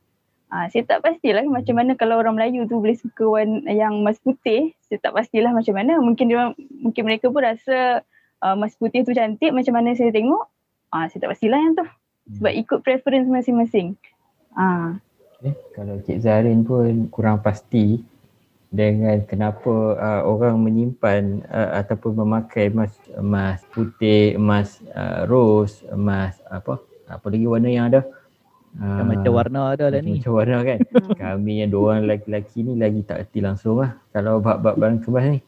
uh, 0.51 0.65
saya 0.71 0.83
tak 0.87 1.03
pastilah 1.03 1.43
macam 1.47 1.75
mana 1.77 1.95
kalau 1.99 2.19
orang 2.19 2.35
Melayu 2.39 2.67
tu 2.67 2.79
boleh 2.79 2.97
suka 2.97 3.23
warna 3.27 3.67
yang 3.71 4.01
mas 4.03 4.19
putih 4.21 4.71
saya 4.87 4.99
tak 5.03 5.15
pastilah 5.15 5.51
macam 5.51 5.73
mana 5.75 5.99
mungkin 5.99 6.25
dia 6.31 6.51
mungkin 6.79 7.03
mereka 7.03 7.31
pun 7.31 7.43
rasa 7.43 8.01
uh, 8.43 8.55
mas 8.55 8.75
putih 8.79 9.03
tu 9.03 9.11
cantik 9.11 9.51
macam 9.51 9.75
mana 9.75 9.95
saya 9.95 10.11
tengok 10.13 10.43
uh, 10.95 11.05
saya 11.11 11.19
tak 11.27 11.31
pastilah 11.35 11.59
yang 11.59 11.75
tu 11.75 11.85
sebab 12.37 12.51
hmm. 12.51 12.61
ikut 12.63 12.79
preference 12.83 13.27
masing-masing 13.27 13.95
uh. 14.55 14.95
Eh, 15.45 15.53
kalau 15.77 16.01
Cik 16.01 16.25
Zarin 16.25 16.65
pun 16.65 17.13
kurang 17.13 17.45
pasti 17.45 18.01
dengan 18.67 19.21
kenapa 19.29 19.95
uh, 19.95 20.21
orang 20.25 20.59
menyimpan 20.59 21.45
uh, 21.45 21.77
ataupun 21.79 22.19
memakai 22.25 22.73
emas 22.73 22.91
emas 23.15 23.61
putih, 23.71 24.35
emas 24.35 24.81
uh, 24.91 25.29
rose, 25.29 25.85
emas 25.93 26.35
apa 26.49 26.81
apa 27.07 27.25
lagi 27.29 27.45
warna 27.47 27.69
yang 27.69 27.93
ada? 27.93 28.01
Uh, 28.75 29.03
macam 29.07 29.31
warna 29.31 29.73
ada 29.73 29.87
lah 29.87 30.01
ni. 30.03 30.19
Macam 30.19 30.35
warna 30.35 30.59
kan. 30.61 30.79
Kami 31.23 31.63
yang 31.63 31.69
dua 31.71 31.95
orang 31.95 32.03
lelaki-lelaki 32.05 32.57
ni 32.67 32.73
lagi 32.75 33.01
tak 33.07 33.25
erti 33.25 33.39
langsung 33.39 33.79
lah 33.79 33.95
kalau 34.11 34.43
bab-bab 34.43 34.75
barang 34.75 35.01
kemas 35.01 35.25
ni. 35.37 35.39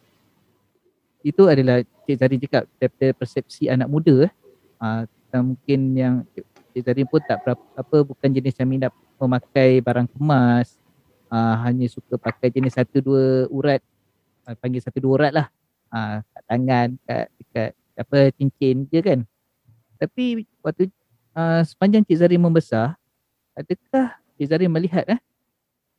Itu 1.20 1.52
adalah 1.52 1.84
Cik 2.08 2.16
Zarin 2.16 2.40
cakap 2.40 2.64
daripada 2.80 3.08
persepsi 3.14 3.68
anak 3.68 3.92
muda 3.92 4.26
eh. 4.26 4.34
Uh, 4.80 5.04
mungkin 5.44 5.80
yang 5.94 6.16
Cik 6.74 6.82
Zarin 6.88 7.06
pun 7.06 7.22
tak 7.22 7.44
berapa, 7.44 7.64
apa 7.76 7.98
bukan 8.08 8.30
jenis 8.32 8.56
yang 8.56 8.70
minat 8.72 8.94
memakai 9.20 9.84
barang 9.84 10.08
kemas 10.16 10.80
uh, 11.30 11.56
hanya 11.64 11.86
suka 11.88 12.18
pakai 12.18 12.50
jenis 12.50 12.76
satu 12.76 13.04
dua 13.04 13.46
urat 13.52 13.82
uh, 14.48 14.56
panggil 14.58 14.82
satu 14.82 14.98
dua 15.04 15.14
urat 15.20 15.32
lah 15.36 15.48
uh, 15.94 16.24
kat 16.24 16.44
tangan 16.50 16.88
kat 17.06 17.26
dekat 17.38 17.72
apa 18.00 18.18
cincin 18.36 18.88
je 18.88 19.00
kan 19.04 19.20
tapi 20.00 20.48
waktu 20.64 20.88
uh, 21.36 21.62
sepanjang 21.68 22.04
Cik 22.08 22.18
Zari 22.20 22.38
membesar 22.40 22.96
adakah 23.60 24.16
Cik 24.40 24.48
Zari 24.48 24.66
melihat 24.72 25.06
eh? 25.12 25.20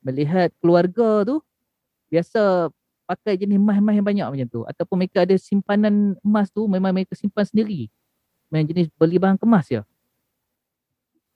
Melihat 0.00 0.49
keluarga 0.64 1.29
tu 1.29 1.45
biasa 2.09 2.73
pakai 3.05 3.37
jenis 3.37 3.61
emas-emas 3.61 3.95
yang 3.95 4.07
banyak 4.07 4.26
macam 4.33 4.49
tu? 4.49 4.61
Ataupun 4.64 4.97
mereka 5.05 5.29
ada 5.29 5.37
simpanan 5.37 6.17
emas 6.25 6.49
tu 6.49 6.64
memang 6.64 6.90
mereka 6.97 7.12
simpan 7.12 7.45
sendiri? 7.45 7.93
Main 8.49 8.64
jenis 8.64 8.88
beli 8.97 9.21
bahan 9.21 9.38
kemas 9.38 9.69
ya 9.71 9.83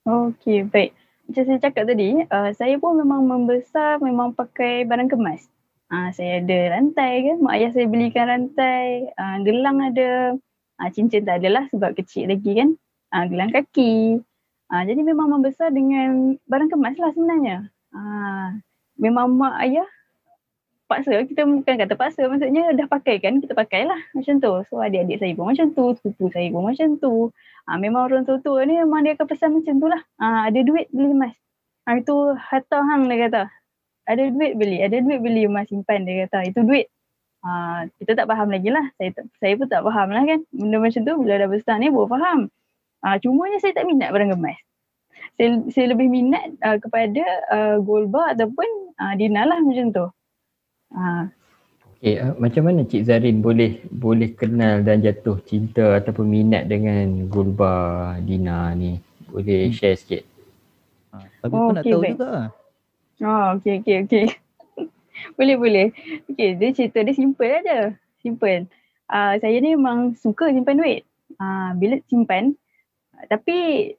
Okey, 0.05 0.69
baik. 0.69 0.93
Macam 1.25 1.43
saya 1.49 1.59
cakap 1.65 1.89
tadi, 1.89 2.21
uh, 2.29 2.53
saya 2.53 2.77
pun 2.77 3.01
memang 3.01 3.25
membesar 3.25 3.97
memang 4.05 4.37
pakai 4.37 4.85
barang 4.85 5.09
kemas. 5.09 5.49
Uh, 5.89 6.13
saya 6.13 6.45
ada 6.45 6.77
rantai 6.77 7.25
kan, 7.25 7.37
mak 7.41 7.57
ayah 7.57 7.71
saya 7.73 7.89
belikan 7.89 8.29
rantai, 8.29 9.09
uh, 9.17 9.37
gelang 9.41 9.81
ada, 9.81 10.37
uh, 10.77 10.91
cincin 10.93 11.25
tak 11.25 11.41
adalah 11.41 11.65
sebab 11.73 11.97
kecil 11.97 12.29
lagi 12.29 12.53
kan, 12.53 12.77
uh, 13.17 13.25
gelang 13.33 13.49
kaki. 13.49 14.21
Uh, 14.75 14.83
jadi 14.83 15.07
memang 15.07 15.31
membesar 15.31 15.71
dengan 15.71 16.35
barang 16.51 16.67
kemas 16.67 16.99
lah 16.99 17.15
sebenarnya. 17.15 17.71
Uh, 17.95 18.59
memang 18.99 19.31
mak 19.39 19.55
ayah 19.63 19.87
paksa, 20.91 21.23
kita 21.31 21.47
bukan 21.47 21.79
kata 21.79 21.95
paksa 21.95 22.27
maksudnya 22.27 22.75
dah 22.75 22.91
pakai 22.91 23.23
kan, 23.23 23.39
kita 23.39 23.55
pakailah 23.55 24.03
macam 24.19 24.35
tu. 24.43 24.53
So 24.67 24.83
adik-adik 24.83 25.23
saya 25.23 25.31
pun 25.39 25.55
macam 25.55 25.71
tu, 25.79 25.95
sepupu 25.95 26.27
saya 26.35 26.51
pun 26.51 26.67
macam 26.67 26.99
tu. 26.99 27.31
Ha, 27.71 27.79
memang 27.79 28.11
orang 28.11 28.27
tua-tua 28.27 28.67
ni 28.67 28.83
memang 28.83 29.07
dia 29.07 29.15
akan 29.15 29.27
pesan 29.31 29.55
macam 29.55 29.75
tu 29.79 29.87
lah. 29.87 30.03
Ha, 30.19 30.51
ada 30.51 30.61
duit 30.67 30.91
beli 30.91 31.15
emas. 31.15 31.35
Ha, 31.87 32.03
itu 32.03 32.35
harta 32.35 32.79
hang 32.83 33.07
dia 33.07 33.31
kata. 33.31 33.43
Ada 34.11 34.23
duit 34.35 34.53
beli, 34.59 34.83
ada 34.83 34.97
duit 34.99 35.23
beli 35.23 35.47
emas 35.47 35.71
simpan 35.71 36.03
dia 36.03 36.27
kata. 36.27 36.51
Itu 36.51 36.67
duit. 36.67 36.91
Ha, 37.47 37.87
kita 38.03 38.19
tak 38.19 38.27
faham 38.27 38.51
lagi 38.51 38.75
lah. 38.75 38.91
Saya, 38.99 39.15
saya 39.39 39.55
pun 39.55 39.71
tak 39.71 39.87
faham 39.87 40.11
lah 40.11 40.27
kan. 40.27 40.43
Benda 40.51 40.77
macam 40.83 41.01
tu 41.07 41.15
bila 41.23 41.35
dah 41.41 41.49
besar 41.49 41.79
ni 41.79 41.89
baru 41.95 42.11
faham. 42.11 42.51
Ha, 43.05 43.21
cumanya 43.21 43.61
saya 43.61 43.77
tak 43.77 43.85
minat 43.85 44.11
barang 44.11 44.33
emas. 44.33 44.57
Saya, 45.37 45.61
saya 45.69 45.93
lebih 45.93 46.09
minat 46.09 46.57
uh, 46.65 46.81
kepada 46.81 47.23
uh, 47.53 47.77
gold 47.85 48.09
bar 48.09 48.33
ataupun 48.33 48.67
uh, 48.97 49.13
dina 49.21 49.45
lah 49.45 49.61
macam 49.61 49.93
tu. 49.93 50.07
Ha, 50.97 51.29
Okay, 52.05 52.21
uh, 52.21 52.37
macam 52.37 52.69
mana 52.69 52.85
Cik 52.85 53.09
Zarin 53.09 53.41
boleh 53.41 53.81
boleh 53.89 54.37
kenal 54.37 54.85
dan 54.85 55.01
jatuh 55.01 55.41
cinta 55.49 55.97
ataupun 55.97 56.29
minat 56.29 56.69
dengan 56.69 57.33
Gulba 57.33 58.13
Dina 58.21 58.77
ni? 58.77 59.01
Boleh 59.33 59.69
hmm. 59.69 59.73
share 59.73 59.97
sikit. 59.97 60.21
Ha, 61.17 61.25
tapi 61.41 61.55
oh, 61.57 61.73
pun 61.73 61.73
okay, 61.73 61.77
nak 61.81 61.85
tahu 61.89 62.03
baik. 62.05 62.13
juga. 62.13 62.33
Oh, 63.25 63.47
okay, 63.57 63.75
okay, 63.81 63.97
okay. 64.05 64.25
boleh, 65.41 65.57
boleh. 65.57 65.87
Okay, 66.29 66.61
dia 66.61 66.77
cerita 66.77 67.01
dia 67.01 67.17
simple 67.17 67.49
aja. 67.49 67.97
Simple. 68.21 68.69
Uh, 69.09 69.41
saya 69.41 69.57
ni 69.65 69.73
memang 69.73 70.13
suka 70.21 70.53
simpan 70.53 70.77
duit. 70.77 71.09
Uh, 71.41 71.73
bila 71.81 71.97
simpan, 72.13 72.53
tapi 73.27 73.91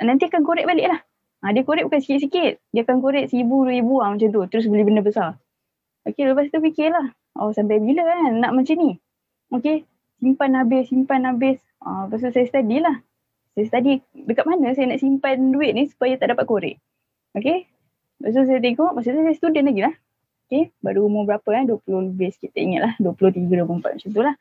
nanti 0.00 0.26
akan 0.26 0.42
korek 0.42 0.66
balik 0.66 0.90
lah. 0.90 1.00
Uh, 1.44 1.52
dia 1.52 1.60
korek 1.60 1.84
bukan 1.84 2.00
sikit-sikit. 2.00 2.56
Dia 2.72 2.82
akan 2.88 3.04
korek 3.04 3.28
seribu, 3.28 3.68
dua 3.68 3.74
ribu 3.76 4.00
uh, 4.00 4.08
macam 4.08 4.28
tu. 4.32 4.40
Terus 4.48 4.64
beli 4.64 4.84
benda 4.84 5.04
besar. 5.04 5.36
Okay, 6.04 6.24
lepas 6.24 6.48
tu 6.48 6.60
fikirlah. 6.60 7.12
Oh 7.36 7.50
sampai 7.52 7.80
bila 7.80 8.04
kan 8.04 8.40
nak 8.40 8.52
macam 8.56 8.76
ni? 8.80 8.96
Okay, 9.52 9.84
simpan 10.20 10.56
habis, 10.56 10.88
simpan 10.88 11.20
habis. 11.28 11.60
Uh, 11.84 12.08
lepas 12.08 12.24
tu 12.24 12.30
saya 12.32 12.46
study 12.48 12.80
lah. 12.80 12.96
Saya 13.54 13.66
study 13.70 14.00
dekat 14.12 14.44
mana 14.48 14.72
saya 14.72 14.88
nak 14.90 15.00
simpan 15.04 15.52
duit 15.52 15.76
ni 15.76 15.86
supaya 15.88 16.16
tak 16.16 16.32
dapat 16.32 16.44
korek. 16.48 16.76
Okay, 17.36 17.68
lepas 18.20 18.32
tu 18.36 18.42
saya 18.48 18.60
tengok, 18.60 18.90
masa 18.96 19.12
tu 19.12 19.20
saya 19.20 19.36
student 19.36 19.66
lagi 19.68 19.82
lah. 19.84 19.94
Okay, 20.44 20.72
baru 20.84 21.08
umur 21.08 21.24
berapa 21.24 21.48
kan? 21.48 21.64
20 21.64 22.12
lebih 22.12 22.28
sikit 22.36 22.52
tak 22.52 22.62
ingat 22.62 22.80
lah. 22.84 22.92
23, 23.00 23.48
24 23.48 23.96
macam 23.96 24.10
tu 24.12 24.22
lah. 24.22 24.34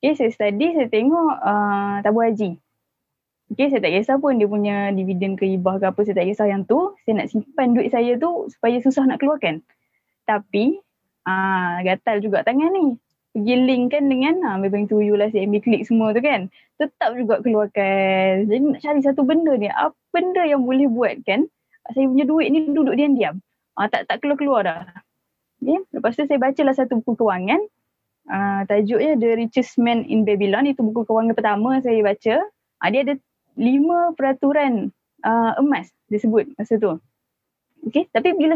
Okay, 0.00 0.12
saya 0.16 0.30
study, 0.32 0.66
saya 0.74 0.88
tengok 0.88 1.32
uh, 1.38 2.00
tabur 2.00 2.24
haji. 2.24 2.56
Okay, 3.52 3.68
saya 3.68 3.84
tak 3.84 3.92
kisah 3.92 4.16
pun 4.16 4.40
dia 4.40 4.48
punya 4.48 4.88
dividen 4.96 5.36
ke 5.36 5.44
hibah 5.44 5.76
ke 5.76 5.92
apa, 5.92 6.00
saya 6.08 6.16
tak 6.16 6.26
kisah 6.32 6.48
yang 6.48 6.64
tu. 6.64 6.96
Saya 7.04 7.20
nak 7.20 7.28
simpan 7.28 7.76
duit 7.76 7.92
saya 7.92 8.16
tu 8.16 8.48
supaya 8.48 8.80
susah 8.80 9.04
nak 9.04 9.20
keluarkan. 9.20 9.60
Tapi, 10.24 10.80
Ah, 11.22 11.78
gatal 11.86 12.18
juga 12.18 12.42
tangan 12.42 12.70
ni. 12.74 12.98
Pergi 13.32 13.54
link 13.64 13.94
kan 13.94 14.04
dengan 14.10 14.34
ah, 14.44 14.56
Maybank 14.58 14.90
to 14.90 15.00
you 15.00 15.14
lah, 15.14 15.30
CMB 15.30 15.62
klik 15.62 15.82
semua 15.86 16.10
tu 16.12 16.20
kan. 16.20 16.50
Tetap 16.76 17.14
juga 17.14 17.38
keluarkan. 17.40 18.50
Jadi 18.50 18.60
nak 18.60 18.80
cari 18.82 19.00
satu 19.06 19.22
benda 19.22 19.54
ni. 19.54 19.70
Apa 19.70 19.94
benda 20.10 20.42
yang 20.44 20.66
boleh 20.66 20.90
buat 20.90 21.22
kan? 21.24 21.46
Saya 21.94 22.10
punya 22.10 22.26
duit 22.26 22.48
ni 22.50 22.74
duduk 22.74 22.98
diam-diam. 22.98 23.38
Ah, 23.78 23.86
tak 23.88 24.10
tak 24.10 24.20
keluar-keluar 24.20 24.66
dah. 24.66 24.80
Okay. 25.62 25.78
Lepas 25.94 26.18
tu 26.18 26.26
saya 26.26 26.38
bacalah 26.42 26.74
satu 26.74 26.98
buku 27.00 27.22
kewangan. 27.22 27.62
Ah, 28.26 28.66
tajuknya 28.66 29.14
The 29.16 29.38
Richest 29.38 29.78
Man 29.78 30.02
in 30.10 30.26
Babylon. 30.26 30.66
Itu 30.66 30.82
buku 30.82 31.06
kewangan 31.06 31.38
pertama 31.38 31.78
saya 31.80 32.02
baca. 32.02 32.42
Ah, 32.82 32.90
dia 32.90 33.06
ada 33.06 33.14
lima 33.56 34.16
peraturan 34.16 34.90
uh, 35.24 35.52
emas 35.60 35.90
disebut 36.08 36.52
masa 36.58 36.76
tu. 36.78 36.98
Okay, 37.82 38.06
tapi 38.14 38.38
bila 38.38 38.54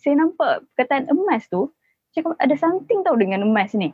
saya 0.00 0.14
nampak 0.16 0.64
perkataan 0.72 1.12
emas 1.12 1.44
tu, 1.52 1.68
cakap 2.16 2.32
ada 2.40 2.56
something 2.56 3.04
tau 3.04 3.12
dengan 3.18 3.44
emas 3.44 3.76
ni. 3.76 3.92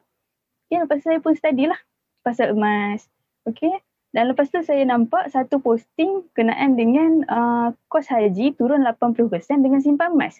Okay, 0.71 0.79
lepas 0.79 1.03
saya 1.03 1.19
pun 1.19 1.35
study 1.35 1.67
lah 1.67 1.79
pasal 2.23 2.55
emas. 2.55 3.11
Okay, 3.43 3.83
dan 4.15 4.31
lepas 4.31 4.47
tu 4.51 4.63
saya 4.63 4.87
nampak 4.87 5.27
satu 5.35 5.59
posting 5.59 6.23
kenaan 6.39 6.79
dengan 6.79 7.27
uh, 7.27 7.69
kos 7.91 8.07
haji 8.07 8.55
turun 8.55 8.87
80% 8.87 9.31
dengan 9.59 9.83
simpan 9.83 10.15
emas. 10.15 10.39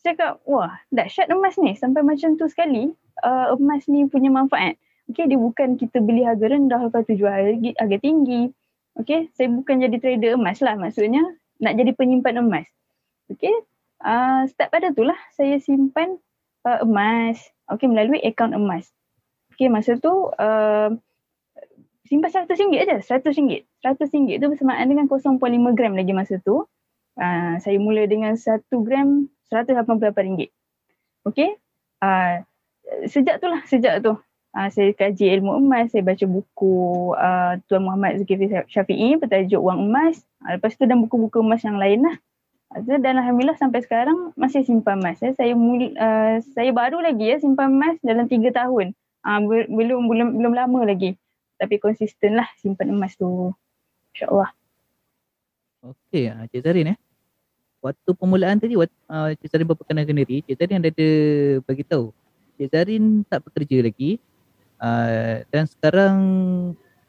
Saya 0.00 0.16
cakap, 0.16 0.32
wah 0.48 0.76
dahsyat 0.92 1.32
emas 1.32 1.56
ni 1.60 1.76
sampai 1.76 2.00
macam 2.04 2.36
tu 2.36 2.48
sekali 2.48 2.92
uh, 3.24 3.56
emas 3.56 3.88
ni 3.88 4.04
punya 4.08 4.28
manfaat. 4.28 4.76
Okay, 5.08 5.24
dia 5.24 5.40
bukan 5.40 5.80
kita 5.80 6.04
beli 6.04 6.22
harga 6.24 6.52
rendah 6.52 6.80
lepas 6.86 7.08
tu 7.08 7.16
jual 7.16 7.32
harga 7.80 7.98
tinggi. 8.00 8.52
Okay, 8.98 9.30
saya 9.38 9.48
bukan 9.48 9.80
jadi 9.80 9.96
trader 10.02 10.34
emas 10.34 10.58
lah 10.58 10.74
maksudnya 10.74 11.22
nak 11.62 11.78
jadi 11.78 11.94
penyimpan 11.94 12.42
emas. 12.42 12.66
Okay, 13.30 13.52
uh, 14.02 14.42
start 14.50 14.74
pada 14.74 14.90
tu 14.90 15.06
lah 15.06 15.16
saya 15.36 15.60
simpan 15.62 16.18
uh, 16.66 16.82
emas. 16.82 17.38
Okay, 17.70 17.86
melalui 17.86 18.18
akaun 18.26 18.56
emas. 18.56 18.90
Okay, 19.54 19.70
masa 19.70 19.94
tu 20.00 20.10
uh, 20.34 20.90
simpan 22.10 22.30
RM100 22.32 22.80
aja, 22.80 22.96
RM100. 22.98 23.62
RM100 23.86 24.42
tu 24.42 24.46
bersamaan 24.50 24.86
dengan 24.90 25.06
0.5 25.06 25.38
gram 25.78 25.94
lagi 25.94 26.10
masa 26.10 26.42
tu. 26.42 26.66
Uh, 27.14 27.54
saya 27.62 27.78
mula 27.78 28.08
dengan 28.10 28.34
1 28.34 28.66
gram 28.82 29.30
RM188. 29.52 30.50
Okay. 31.30 31.54
Uh, 32.00 32.42
sejak 33.06 33.38
tu 33.38 33.46
lah, 33.46 33.62
sejak 33.68 34.02
tu. 34.02 34.18
Uh, 34.50 34.66
saya 34.66 34.90
kaji 34.90 35.38
ilmu 35.38 35.62
emas, 35.62 35.94
saya 35.94 36.02
baca 36.02 36.26
buku 36.26 36.74
uh, 37.14 37.54
Tuan 37.70 37.86
Muhammad 37.86 38.18
Zulkifli 38.18 38.50
Syafi'i, 38.66 39.14
petajuk 39.14 39.62
Wang 39.62 39.86
Emas. 39.86 40.26
Uh, 40.42 40.58
lepas 40.58 40.74
tu 40.74 40.90
dan 40.90 40.98
buku-buku 41.06 41.38
emas 41.38 41.62
yang 41.62 41.78
lain 41.78 42.02
lah. 42.02 42.18
Uh, 42.74 42.98
dan 42.98 43.14
Alhamdulillah 43.14 43.54
sampai 43.54 43.86
sekarang 43.86 44.34
masih 44.34 44.66
simpan 44.66 44.98
emas. 44.98 45.22
Ya. 45.22 45.30
Saya 45.38 45.54
mul- 45.54 45.94
uh, 45.94 46.42
saya 46.50 46.74
baru 46.74 46.98
lagi 46.98 47.30
ya 47.30 47.38
simpan 47.38 47.78
emas 47.78 47.94
dalam 48.02 48.26
3 48.26 48.50
tahun. 48.50 48.90
Uh, 49.22 49.38
belum, 49.70 50.10
belum, 50.10 50.28
belum 50.42 50.52
lama 50.58 50.82
lagi. 50.82 51.14
Tapi 51.54 51.78
konsisten 51.78 52.34
lah 52.34 52.50
simpan 52.58 52.90
emas 52.90 53.14
tu. 53.14 53.54
InsyaAllah. 54.10 54.50
Okey, 55.80 56.26
uh, 56.26 56.44
Cik 56.50 56.60
Zarin 56.66 56.92
eh. 56.92 56.98
Waktu 57.80 58.10
permulaan 58.12 58.58
tadi, 58.58 58.74
waktu, 58.74 58.92
uh, 59.06 59.30
Cik 59.38 59.46
Zarin 59.46 59.68
berperkenalkan 59.70 60.18
diri, 60.26 60.42
Cik 60.42 60.58
Zarin 60.58 60.82
ada 60.82 61.08
bagi 61.64 61.86
tahu. 61.86 62.10
Cik 62.58 62.68
Zarin 62.68 63.22
tak 63.24 63.46
bekerja 63.46 63.80
lagi, 63.80 64.18
uh, 64.80 65.44
dan 65.52 65.64
sekarang 65.68 66.16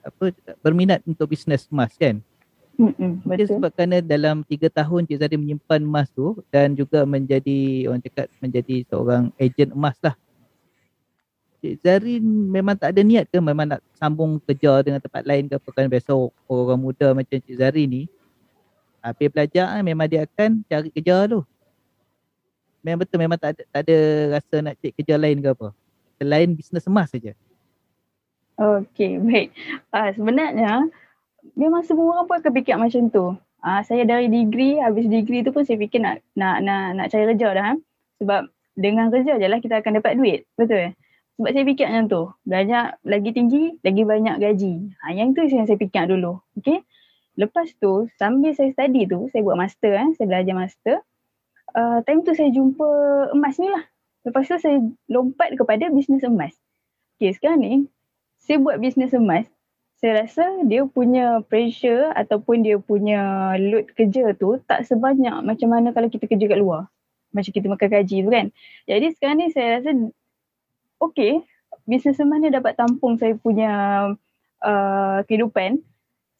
apa 0.03 0.35
berminat 0.59 0.99
untuk 1.07 1.31
bisnes 1.31 1.65
emas 1.71 1.95
kan? 1.95 2.19
Mm-mm, 2.81 3.21
betul. 3.21 3.61
sebab 3.61 3.69
kerana 3.77 4.01
dalam 4.01 4.41
tiga 4.41 4.65
tahun 4.71 5.05
Cik 5.05 5.21
Zarin 5.21 5.37
menyimpan 5.37 5.85
emas 5.85 6.09
tu 6.09 6.41
dan 6.49 6.73
juga 6.73 7.05
menjadi 7.05 7.85
orang 7.85 8.01
cakap 8.01 8.25
menjadi 8.41 8.75
seorang 8.89 9.29
ejen 9.37 9.69
emas 9.75 9.93
lah. 10.01 10.17
Cik 11.61 11.77
Zarin 11.85 12.25
memang 12.25 12.73
tak 12.73 12.97
ada 12.97 13.01
niat 13.05 13.29
ke 13.29 13.37
memang 13.37 13.69
nak 13.69 13.85
sambung 13.93 14.41
kerja 14.41 14.81
dengan 14.81 14.97
tempat 14.97 15.21
lain 15.29 15.45
ke 15.45 15.61
apa 15.61 15.69
kan 15.69 15.85
biasa 15.85 16.09
orang 16.49 16.79
muda 16.81 17.13
macam 17.13 17.37
Cik 17.37 17.57
Zarin 17.59 17.87
ni 17.87 18.03
habis 19.01 19.29
belajar 19.33 19.65
kan, 19.77 19.81
memang 19.81 20.07
dia 20.09 20.29
akan 20.29 20.61
cari 20.65 20.89
kerja 20.93 21.25
tu. 21.25 21.41
Memang 22.81 23.05
betul 23.05 23.17
memang 23.21 23.37
tak 23.37 23.57
ada, 23.57 23.61
tak 23.69 23.81
ada 23.85 23.97
rasa 24.37 24.55
nak 24.61 24.73
cari 24.77 24.93
kerja 24.93 25.15
lain 25.17 25.37
ke 25.37 25.49
apa. 25.53 25.67
Selain 26.17 26.49
bisnes 26.53 26.85
emas 26.85 27.09
saja. 27.09 27.33
Okey, 28.61 29.17
baik. 29.25 29.49
Uh, 29.89 30.09
sebenarnya 30.13 30.85
memang 31.57 31.81
semua 31.81 32.13
orang 32.13 32.25
pun 32.29 32.37
akan 32.37 32.51
fikir 32.53 32.77
macam 32.77 33.09
tu. 33.09 33.25
Uh, 33.61 33.81
saya 33.85 34.05
dari 34.05 34.29
degree, 34.29 34.77
habis 34.77 35.09
degree 35.09 35.41
tu 35.41 35.49
pun 35.49 35.65
saya 35.65 35.81
fikir 35.81 35.97
nak 36.01 36.21
nak 36.37 36.61
nak, 36.61 36.93
nak 36.97 37.07
cari 37.09 37.25
kerja 37.33 37.49
dah. 37.57 37.65
eh. 37.73 37.77
Sebab 38.21 38.41
dengan 38.77 39.09
kerja 39.09 39.41
je 39.41 39.47
lah 39.49 39.57
kita 39.57 39.81
akan 39.81 39.97
dapat 39.97 40.13
duit. 40.13 40.45
Betul? 40.53 40.93
Sebab 41.41 41.49
saya 41.57 41.65
fikir 41.65 41.85
macam 41.89 42.05
tu. 42.05 42.23
Belajar 42.45 43.01
lagi 43.01 43.29
tinggi, 43.33 43.63
lagi 43.81 44.03
banyak 44.05 44.37
gaji. 44.37 44.73
Ha, 45.01 45.17
yang 45.17 45.33
tu 45.33 45.41
yang 45.41 45.65
saya 45.65 45.77
fikir 45.81 46.05
dulu. 46.05 46.37
Okay? 46.61 46.85
Lepas 47.33 47.73
tu, 47.81 48.05
sambil 48.21 48.53
saya 48.53 48.69
study 48.77 49.09
tu, 49.09 49.25
saya 49.33 49.41
buat 49.41 49.57
master. 49.57 49.93
Eh. 49.97 50.09
Saya 50.21 50.29
belajar 50.29 50.53
master. 50.53 50.95
Uh, 51.73 52.05
time 52.05 52.21
tu 52.21 52.37
saya 52.37 52.53
jumpa 52.53 52.85
emas 53.33 53.57
ni 53.57 53.73
lah. 53.73 53.89
Lepas 54.21 54.45
tu 54.45 54.53
saya 54.61 54.77
lompat 55.09 55.57
kepada 55.57 55.89
bisnes 55.89 56.21
emas. 56.21 56.53
Okay, 57.17 57.33
sekarang 57.33 57.61
ni 57.61 57.89
saya 58.41 58.57
buat 58.57 58.81
bisnes 58.81 59.13
emas, 59.13 59.45
saya 60.01 60.25
rasa 60.25 60.43
dia 60.65 60.81
punya 60.89 61.45
pressure 61.45 62.09
ataupun 62.17 62.65
dia 62.65 62.81
punya 62.81 63.53
load 63.61 63.93
kerja 63.93 64.33
tu 64.33 64.57
tak 64.65 64.83
sebanyak 64.89 65.45
macam 65.45 65.69
mana 65.69 65.93
kalau 65.93 66.09
kita 66.09 66.25
kerja 66.25 66.49
kat 66.49 66.59
luar. 66.59 66.89
Macam 67.31 67.51
kita 67.53 67.69
makan 67.69 67.87
gaji 67.87 68.17
tu 68.25 68.29
kan. 68.33 68.51
Jadi 68.89 69.07
sekarang 69.15 69.37
ni 69.39 69.47
saya 69.53 69.79
rasa 69.79 69.93
okay, 70.99 71.45
bisnes 71.85 72.19
emas 72.19 72.41
ni 72.41 72.49
dapat 72.49 72.75
tampung 72.75 73.15
saya 73.15 73.37
punya 73.37 73.71
uh, 74.65 75.19
kehidupan. 75.29 75.79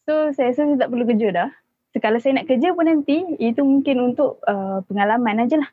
So 0.04 0.34
saya 0.34 0.52
rasa 0.52 0.68
saya 0.68 0.76
tak 0.76 0.90
perlu 0.90 1.06
kerja 1.06 1.30
dah. 1.30 1.50
So, 1.92 2.00
kalau 2.00 2.16
saya 2.24 2.40
nak 2.40 2.48
kerja 2.48 2.72
pun 2.72 2.88
nanti, 2.88 3.20
itu 3.36 3.60
mungkin 3.60 4.00
untuk 4.00 4.40
uh, 4.48 4.80
pengalaman 4.88 5.44
aja 5.44 5.60
lah. 5.60 5.70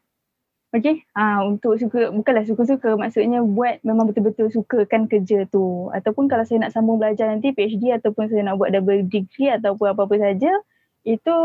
Okay, 0.69 1.01
ha, 1.17 1.41
untuk 1.41 1.81
suka, 1.81 2.13
bukanlah 2.13 2.45
suka-suka 2.45 2.93
maksudnya 2.93 3.41
buat 3.41 3.81
memang 3.81 4.05
betul-betul 4.05 4.53
sukakan 4.53 5.09
kerja 5.09 5.49
tu. 5.49 5.89
Ataupun 5.89 6.29
kalau 6.29 6.45
saya 6.45 6.61
nak 6.61 6.77
sambung 6.77 7.01
belajar 7.01 7.25
nanti 7.25 7.49
PhD 7.49 7.89
ataupun 7.97 8.29
saya 8.29 8.45
nak 8.45 8.61
buat 8.61 8.69
double 8.69 9.09
degree 9.09 9.49
ataupun 9.49 9.97
apa-apa 9.97 10.21
saja, 10.21 10.53
itu 11.01 11.35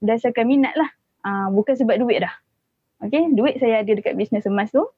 berdasarkan 0.00 0.48
minat 0.48 0.72
lah. 0.72 0.88
Ha, 1.20 1.52
bukan 1.52 1.76
sebab 1.76 2.00
duit 2.00 2.24
dah. 2.24 2.32
Okay, 3.04 3.28
duit 3.28 3.60
saya 3.60 3.84
ada 3.84 3.92
dekat 3.92 4.16
bisnes 4.16 4.48
emas 4.48 4.72
tu. 4.72 4.88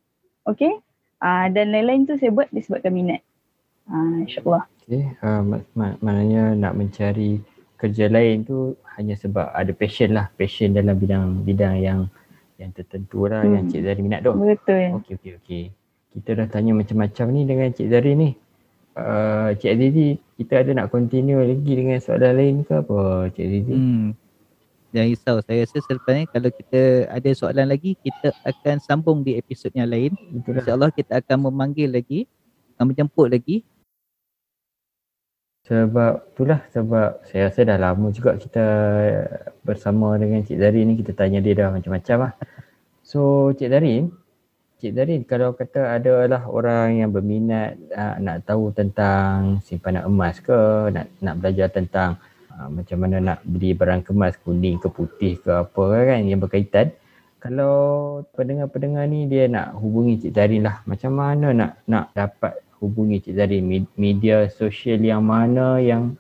Okay, 0.47 0.71
ha, 1.19 1.51
dan 1.51 1.75
lain-lain 1.75 2.07
tu 2.07 2.15
saya 2.15 2.31
buat 2.31 2.47
disebabkan 2.55 2.95
minat. 2.95 3.27
Ha, 3.91 4.23
InsyaAllah. 4.23 4.71
Okay, 4.87 5.19
uh, 5.19 5.43
mak- 5.43 5.67
mak- 5.75 5.99
maknanya 5.99 6.55
nak 6.55 6.79
mencari 6.79 7.43
kerja 7.75 8.07
lain 8.07 8.47
tu 8.47 8.79
hanya 8.95 9.19
sebab 9.19 9.51
ada 9.51 9.73
passion 9.75 10.15
lah. 10.15 10.31
Passion 10.39 10.71
dalam 10.71 10.95
bidang 10.95 11.43
bidang 11.43 11.75
yang 11.83 12.01
yang 12.59 12.71
tertentu 12.71 13.27
lah 13.27 13.43
yang 13.43 13.67
Hmm. 13.67 13.71
Cik 13.73 13.83
Zari 13.83 14.01
minat 14.03 14.21
tu. 14.23 14.33
Betul. 14.35 14.99
Okey, 15.03 15.13
okey, 15.19 15.33
okey. 15.43 15.65
Kita 16.15 16.31
dah 16.39 16.47
tanya 16.47 16.73
macam-macam 16.79 17.27
ni 17.35 17.43
dengan 17.43 17.69
Cik 17.75 17.89
Zari 17.91 18.13
ni. 18.15 18.31
Uh, 18.95 19.51
Cik 19.59 19.71
Azizi, 19.75 20.09
kita 20.39 20.63
ada 20.63 20.71
nak 20.71 20.95
continue 20.95 21.43
lagi 21.43 21.73
dengan 21.75 21.99
soalan 21.99 22.33
lain 22.39 22.55
ke 22.63 22.79
apa 22.79 23.27
Cik 23.35 23.43
Azizi? 23.43 23.75
Hmm. 23.75 24.07
Jangan 24.95 25.09
risau. 25.11 25.37
Saya 25.43 25.67
rasa 25.67 25.79
selepas 25.83 26.13
ni 26.15 26.25
kalau 26.31 26.51
kita 26.55 26.81
ada 27.11 27.31
soalan 27.35 27.67
lagi, 27.67 27.99
kita 27.99 28.31
akan 28.47 28.79
sambung 28.79 29.27
di 29.27 29.35
episod 29.35 29.75
yang 29.75 29.91
lain. 29.91 30.15
Lah. 30.47 30.63
InsyaAllah 30.63 30.91
kita 30.95 31.19
akan 31.19 31.51
memanggil 31.51 31.91
lagi, 31.91 32.31
akan 32.79 32.95
menjemput 32.95 33.27
lagi. 33.27 33.67
Sebab 35.65 36.37
itulah 36.37 36.61
sebab 36.77 37.25
saya 37.25 37.49
rasa 37.49 37.65
dah 37.65 37.81
lama 37.81 38.13
juga 38.13 38.37
kita 38.37 38.65
bersama 39.65 40.13
dengan 40.21 40.45
Cik 40.45 40.61
Zarin 40.61 40.93
ni 40.93 40.95
kita 41.01 41.17
tanya 41.17 41.41
dia 41.41 41.57
dah 41.57 41.73
macam-macam 41.73 42.29
lah. 42.29 42.33
So 43.01 43.49
Cik 43.57 43.73
Zarin, 43.73 44.13
Cik 44.77 44.93
Zarin 44.93 45.21
kalau 45.25 45.57
kata 45.57 45.97
ada 45.97 46.29
lah 46.29 46.45
orang 46.53 47.01
yang 47.01 47.09
berminat 47.09 47.81
uh, 47.97 48.21
nak 48.21 48.45
tahu 48.45 48.77
tentang 48.77 49.65
simpanan 49.65 50.05
emas 50.05 50.37
ke, 50.45 50.93
nak 50.93 51.09
nak 51.25 51.35
belajar 51.41 51.73
tentang 51.73 52.21
uh, 52.53 52.69
macam 52.69 53.01
mana 53.01 53.17
nak 53.25 53.39
beli 53.49 53.73
barang 53.73 54.05
kemas 54.05 54.37
kuning 54.45 54.77
ke 54.77 54.93
putih 54.93 55.41
ke 55.41 55.49
apa 55.49 55.85
kan 56.13 56.21
yang 56.29 56.45
berkaitan. 56.45 56.93
Kalau 57.45 57.77
pendengar-pendengar 58.33 59.05
ni 59.05 59.29
dia 59.29 59.45
nak 59.53 59.77
hubungi 59.77 60.17
Cik 60.17 60.33
Zarin 60.33 60.65
lah 60.65 60.81
macam 60.89 61.13
mana 61.13 61.53
nak 61.53 61.77
nak 61.85 62.09
dapat 62.17 62.57
hubungi 62.81 63.21
Cik 63.21 63.37
Zarin 63.37 63.69
Med- 63.69 63.93
media 64.01 64.49
sosial 64.49 65.05
yang 65.05 65.21
mana 65.21 65.77
yang 65.77 66.17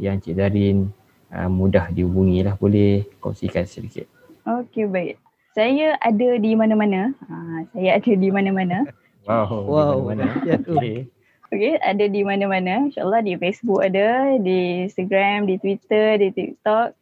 yang 0.00 0.16
Cik 0.16 0.32
Zarin 0.40 0.88
uh, 1.28 1.52
mudah 1.52 1.92
dihubungi 1.92 2.40
lah 2.40 2.56
boleh 2.56 3.04
kongsikan 3.20 3.68
sedikit. 3.68 4.08
Okey, 4.48 4.88
baik. 4.88 5.20
Saya 5.52 6.00
ada 6.00 6.40
di 6.40 6.56
mana-mana. 6.56 7.12
Ha, 7.28 7.36
saya 7.76 8.00
ada 8.00 8.12
di 8.16 8.28
mana-mana. 8.32 8.88
Wow, 9.28 9.60
Wow, 9.68 10.08
dahsyat 10.16 10.62
tu. 10.68 10.80
Okay. 10.80 11.04
Okay, 11.52 11.76
ada 11.84 12.04
di 12.08 12.24
mana-mana. 12.24 12.88
InsyaAllah 12.88 13.20
di 13.20 13.36
Facebook 13.36 13.84
ada, 13.84 14.40
di 14.40 14.88
Instagram, 14.88 15.52
di 15.52 15.60
Twitter, 15.60 16.16
di 16.16 16.28
TikTok, 16.32 16.96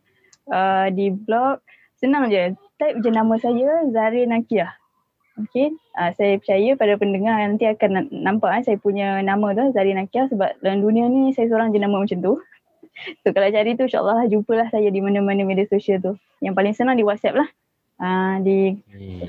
uh, 0.50 0.86
di 0.90 1.14
blog. 1.14 1.62
Senang 2.02 2.28
je. 2.34 2.50
Type 2.74 3.06
je 3.06 3.10
nama 3.14 3.38
saya, 3.38 3.86
Zarin 3.94 4.34
Nakiah. 4.34 4.74
Okay, 5.34 5.74
uh, 5.98 6.14
saya 6.14 6.38
percaya 6.38 6.78
pada 6.78 6.94
pendengar 6.94 7.34
nanti 7.42 7.66
akan 7.66 7.90
na- 7.90 8.10
nampak 8.10 8.54
eh, 8.54 8.62
saya 8.70 8.78
punya 8.78 9.18
nama 9.22 9.50
tu, 9.54 9.70
Zarin 9.74 9.98
Nakiah 9.98 10.30
sebab 10.30 10.58
dalam 10.62 10.82
dunia 10.82 11.06
ni 11.10 11.34
saya 11.34 11.50
seorang 11.50 11.74
je 11.74 11.78
nama 11.78 12.02
macam 12.02 12.18
tu. 12.18 12.34
So 13.26 13.34
kalau 13.34 13.50
cari 13.50 13.74
tu 13.74 13.90
insyaAllah 13.90 14.30
jumpalah 14.30 14.70
saya 14.70 14.86
di 14.86 15.02
mana-mana 15.02 15.42
media 15.42 15.66
sosial 15.66 15.98
tu. 15.98 16.14
Yang 16.38 16.54
paling 16.54 16.74
senang 16.78 16.94
di 16.94 17.02
WhatsApp 17.02 17.42
lah. 17.42 17.48
Uh, 17.98 18.38
di 18.42 18.78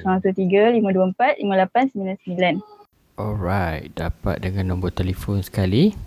013 0.06 0.78
524 0.78 1.42
5899. 1.42 2.62
Alright, 3.18 3.90
dapat 3.98 4.46
dengan 4.46 4.70
nombor 4.70 4.94
telefon 4.94 5.42
sekali. 5.42 5.98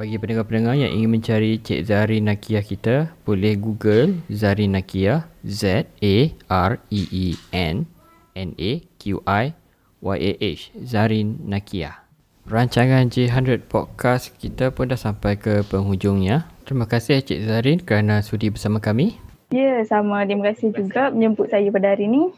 Bagi 0.00 0.16
pendengar-pendengar 0.16 0.80
yang 0.80 0.96
ingin 0.96 1.12
mencari 1.12 1.60
Cik 1.60 1.84
Zari 1.84 2.24
Nakiah 2.24 2.64
kita, 2.64 3.12
boleh 3.20 3.52
Google 3.60 4.16
Zari 4.32 4.64
Nakiah, 4.64 5.28
Z 5.44 5.92
A 6.00 6.16
R 6.48 6.80
E 6.88 7.02
E 7.12 7.36
N 7.52 7.84
N 8.32 8.50
A 8.56 8.72
Q 8.96 9.20
I 9.28 9.52
Y 10.00 10.16
A 10.16 10.32
H, 10.40 10.72
Zarin 10.88 11.44
Nakiah. 11.44 12.00
Rancangan 12.48 13.12
J100 13.12 13.68
Podcast 13.68 14.32
kita 14.40 14.72
pun 14.72 14.88
dah 14.88 14.96
sampai 14.96 15.36
ke 15.36 15.68
penghujungnya. 15.68 16.48
Terima 16.64 16.88
kasih 16.88 17.20
Cik 17.20 17.44
Zarin 17.44 17.78
kerana 17.84 18.24
sudi 18.24 18.48
bersama 18.48 18.80
kami. 18.80 19.20
Ya, 19.52 19.84
sama. 19.84 20.24
Terima 20.24 20.48
kasih 20.48 20.72
juga 20.72 21.12
menjemput 21.12 21.52
saya 21.52 21.68
pada 21.68 21.92
hari 21.92 22.08
ini. 22.08 22.32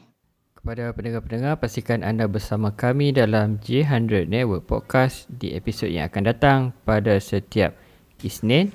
Kepada 0.63 0.95
pendengar-pendengar, 0.95 1.59
pastikan 1.59 2.07
anda 2.07 2.31
bersama 2.31 2.71
kami 2.71 3.11
dalam 3.11 3.59
J100 3.67 4.31
Network 4.31 4.71
Podcast 4.71 5.27
di 5.27 5.59
episod 5.59 5.91
yang 5.91 6.07
akan 6.07 6.23
datang 6.23 6.59
pada 6.87 7.19
setiap 7.19 7.75
Isnin, 8.23 8.71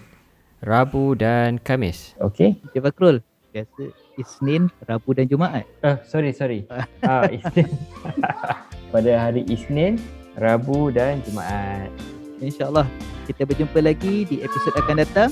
Rabu 0.59 1.15
dan 1.15 1.55
Kamis. 1.63 2.11
Okey. 2.19 2.59
Cik 2.75 2.83
Fakrul, 2.91 3.23
biasa 3.55 3.87
Isnin, 4.19 4.67
Rabu 4.83 5.15
dan 5.15 5.31
Jumaat. 5.31 5.63
Uh, 5.79 5.95
sorry, 6.03 6.35
sorry. 6.35 6.67
ah, 7.07 7.23
Isnin. 7.31 7.71
pada 8.91 9.11
hari 9.15 9.47
Isnin, 9.47 9.95
Rabu 10.35 10.91
dan 10.91 11.23
Jumaat. 11.23 11.87
InsyaAllah 12.43 12.83
Kita 13.31 13.47
berjumpa 13.47 13.79
lagi 13.79 14.27
di 14.27 14.43
episod 14.43 14.75
akan 14.75 15.07
datang 15.07 15.31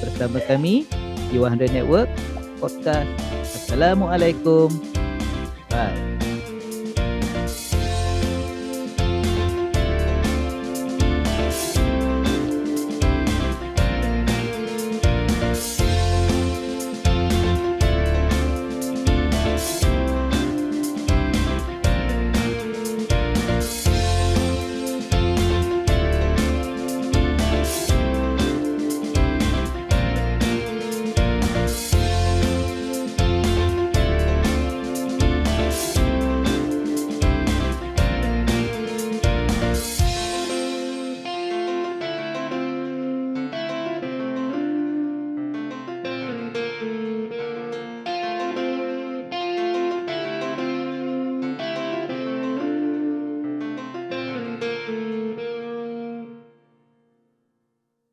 bersama 0.00 0.40
kami 0.48 0.88
di 1.28 1.36
100 1.36 1.76
Network 1.76 2.08
Podcast. 2.56 3.04
Assalamualaikum. 3.44 4.89
嗯 5.72 6.19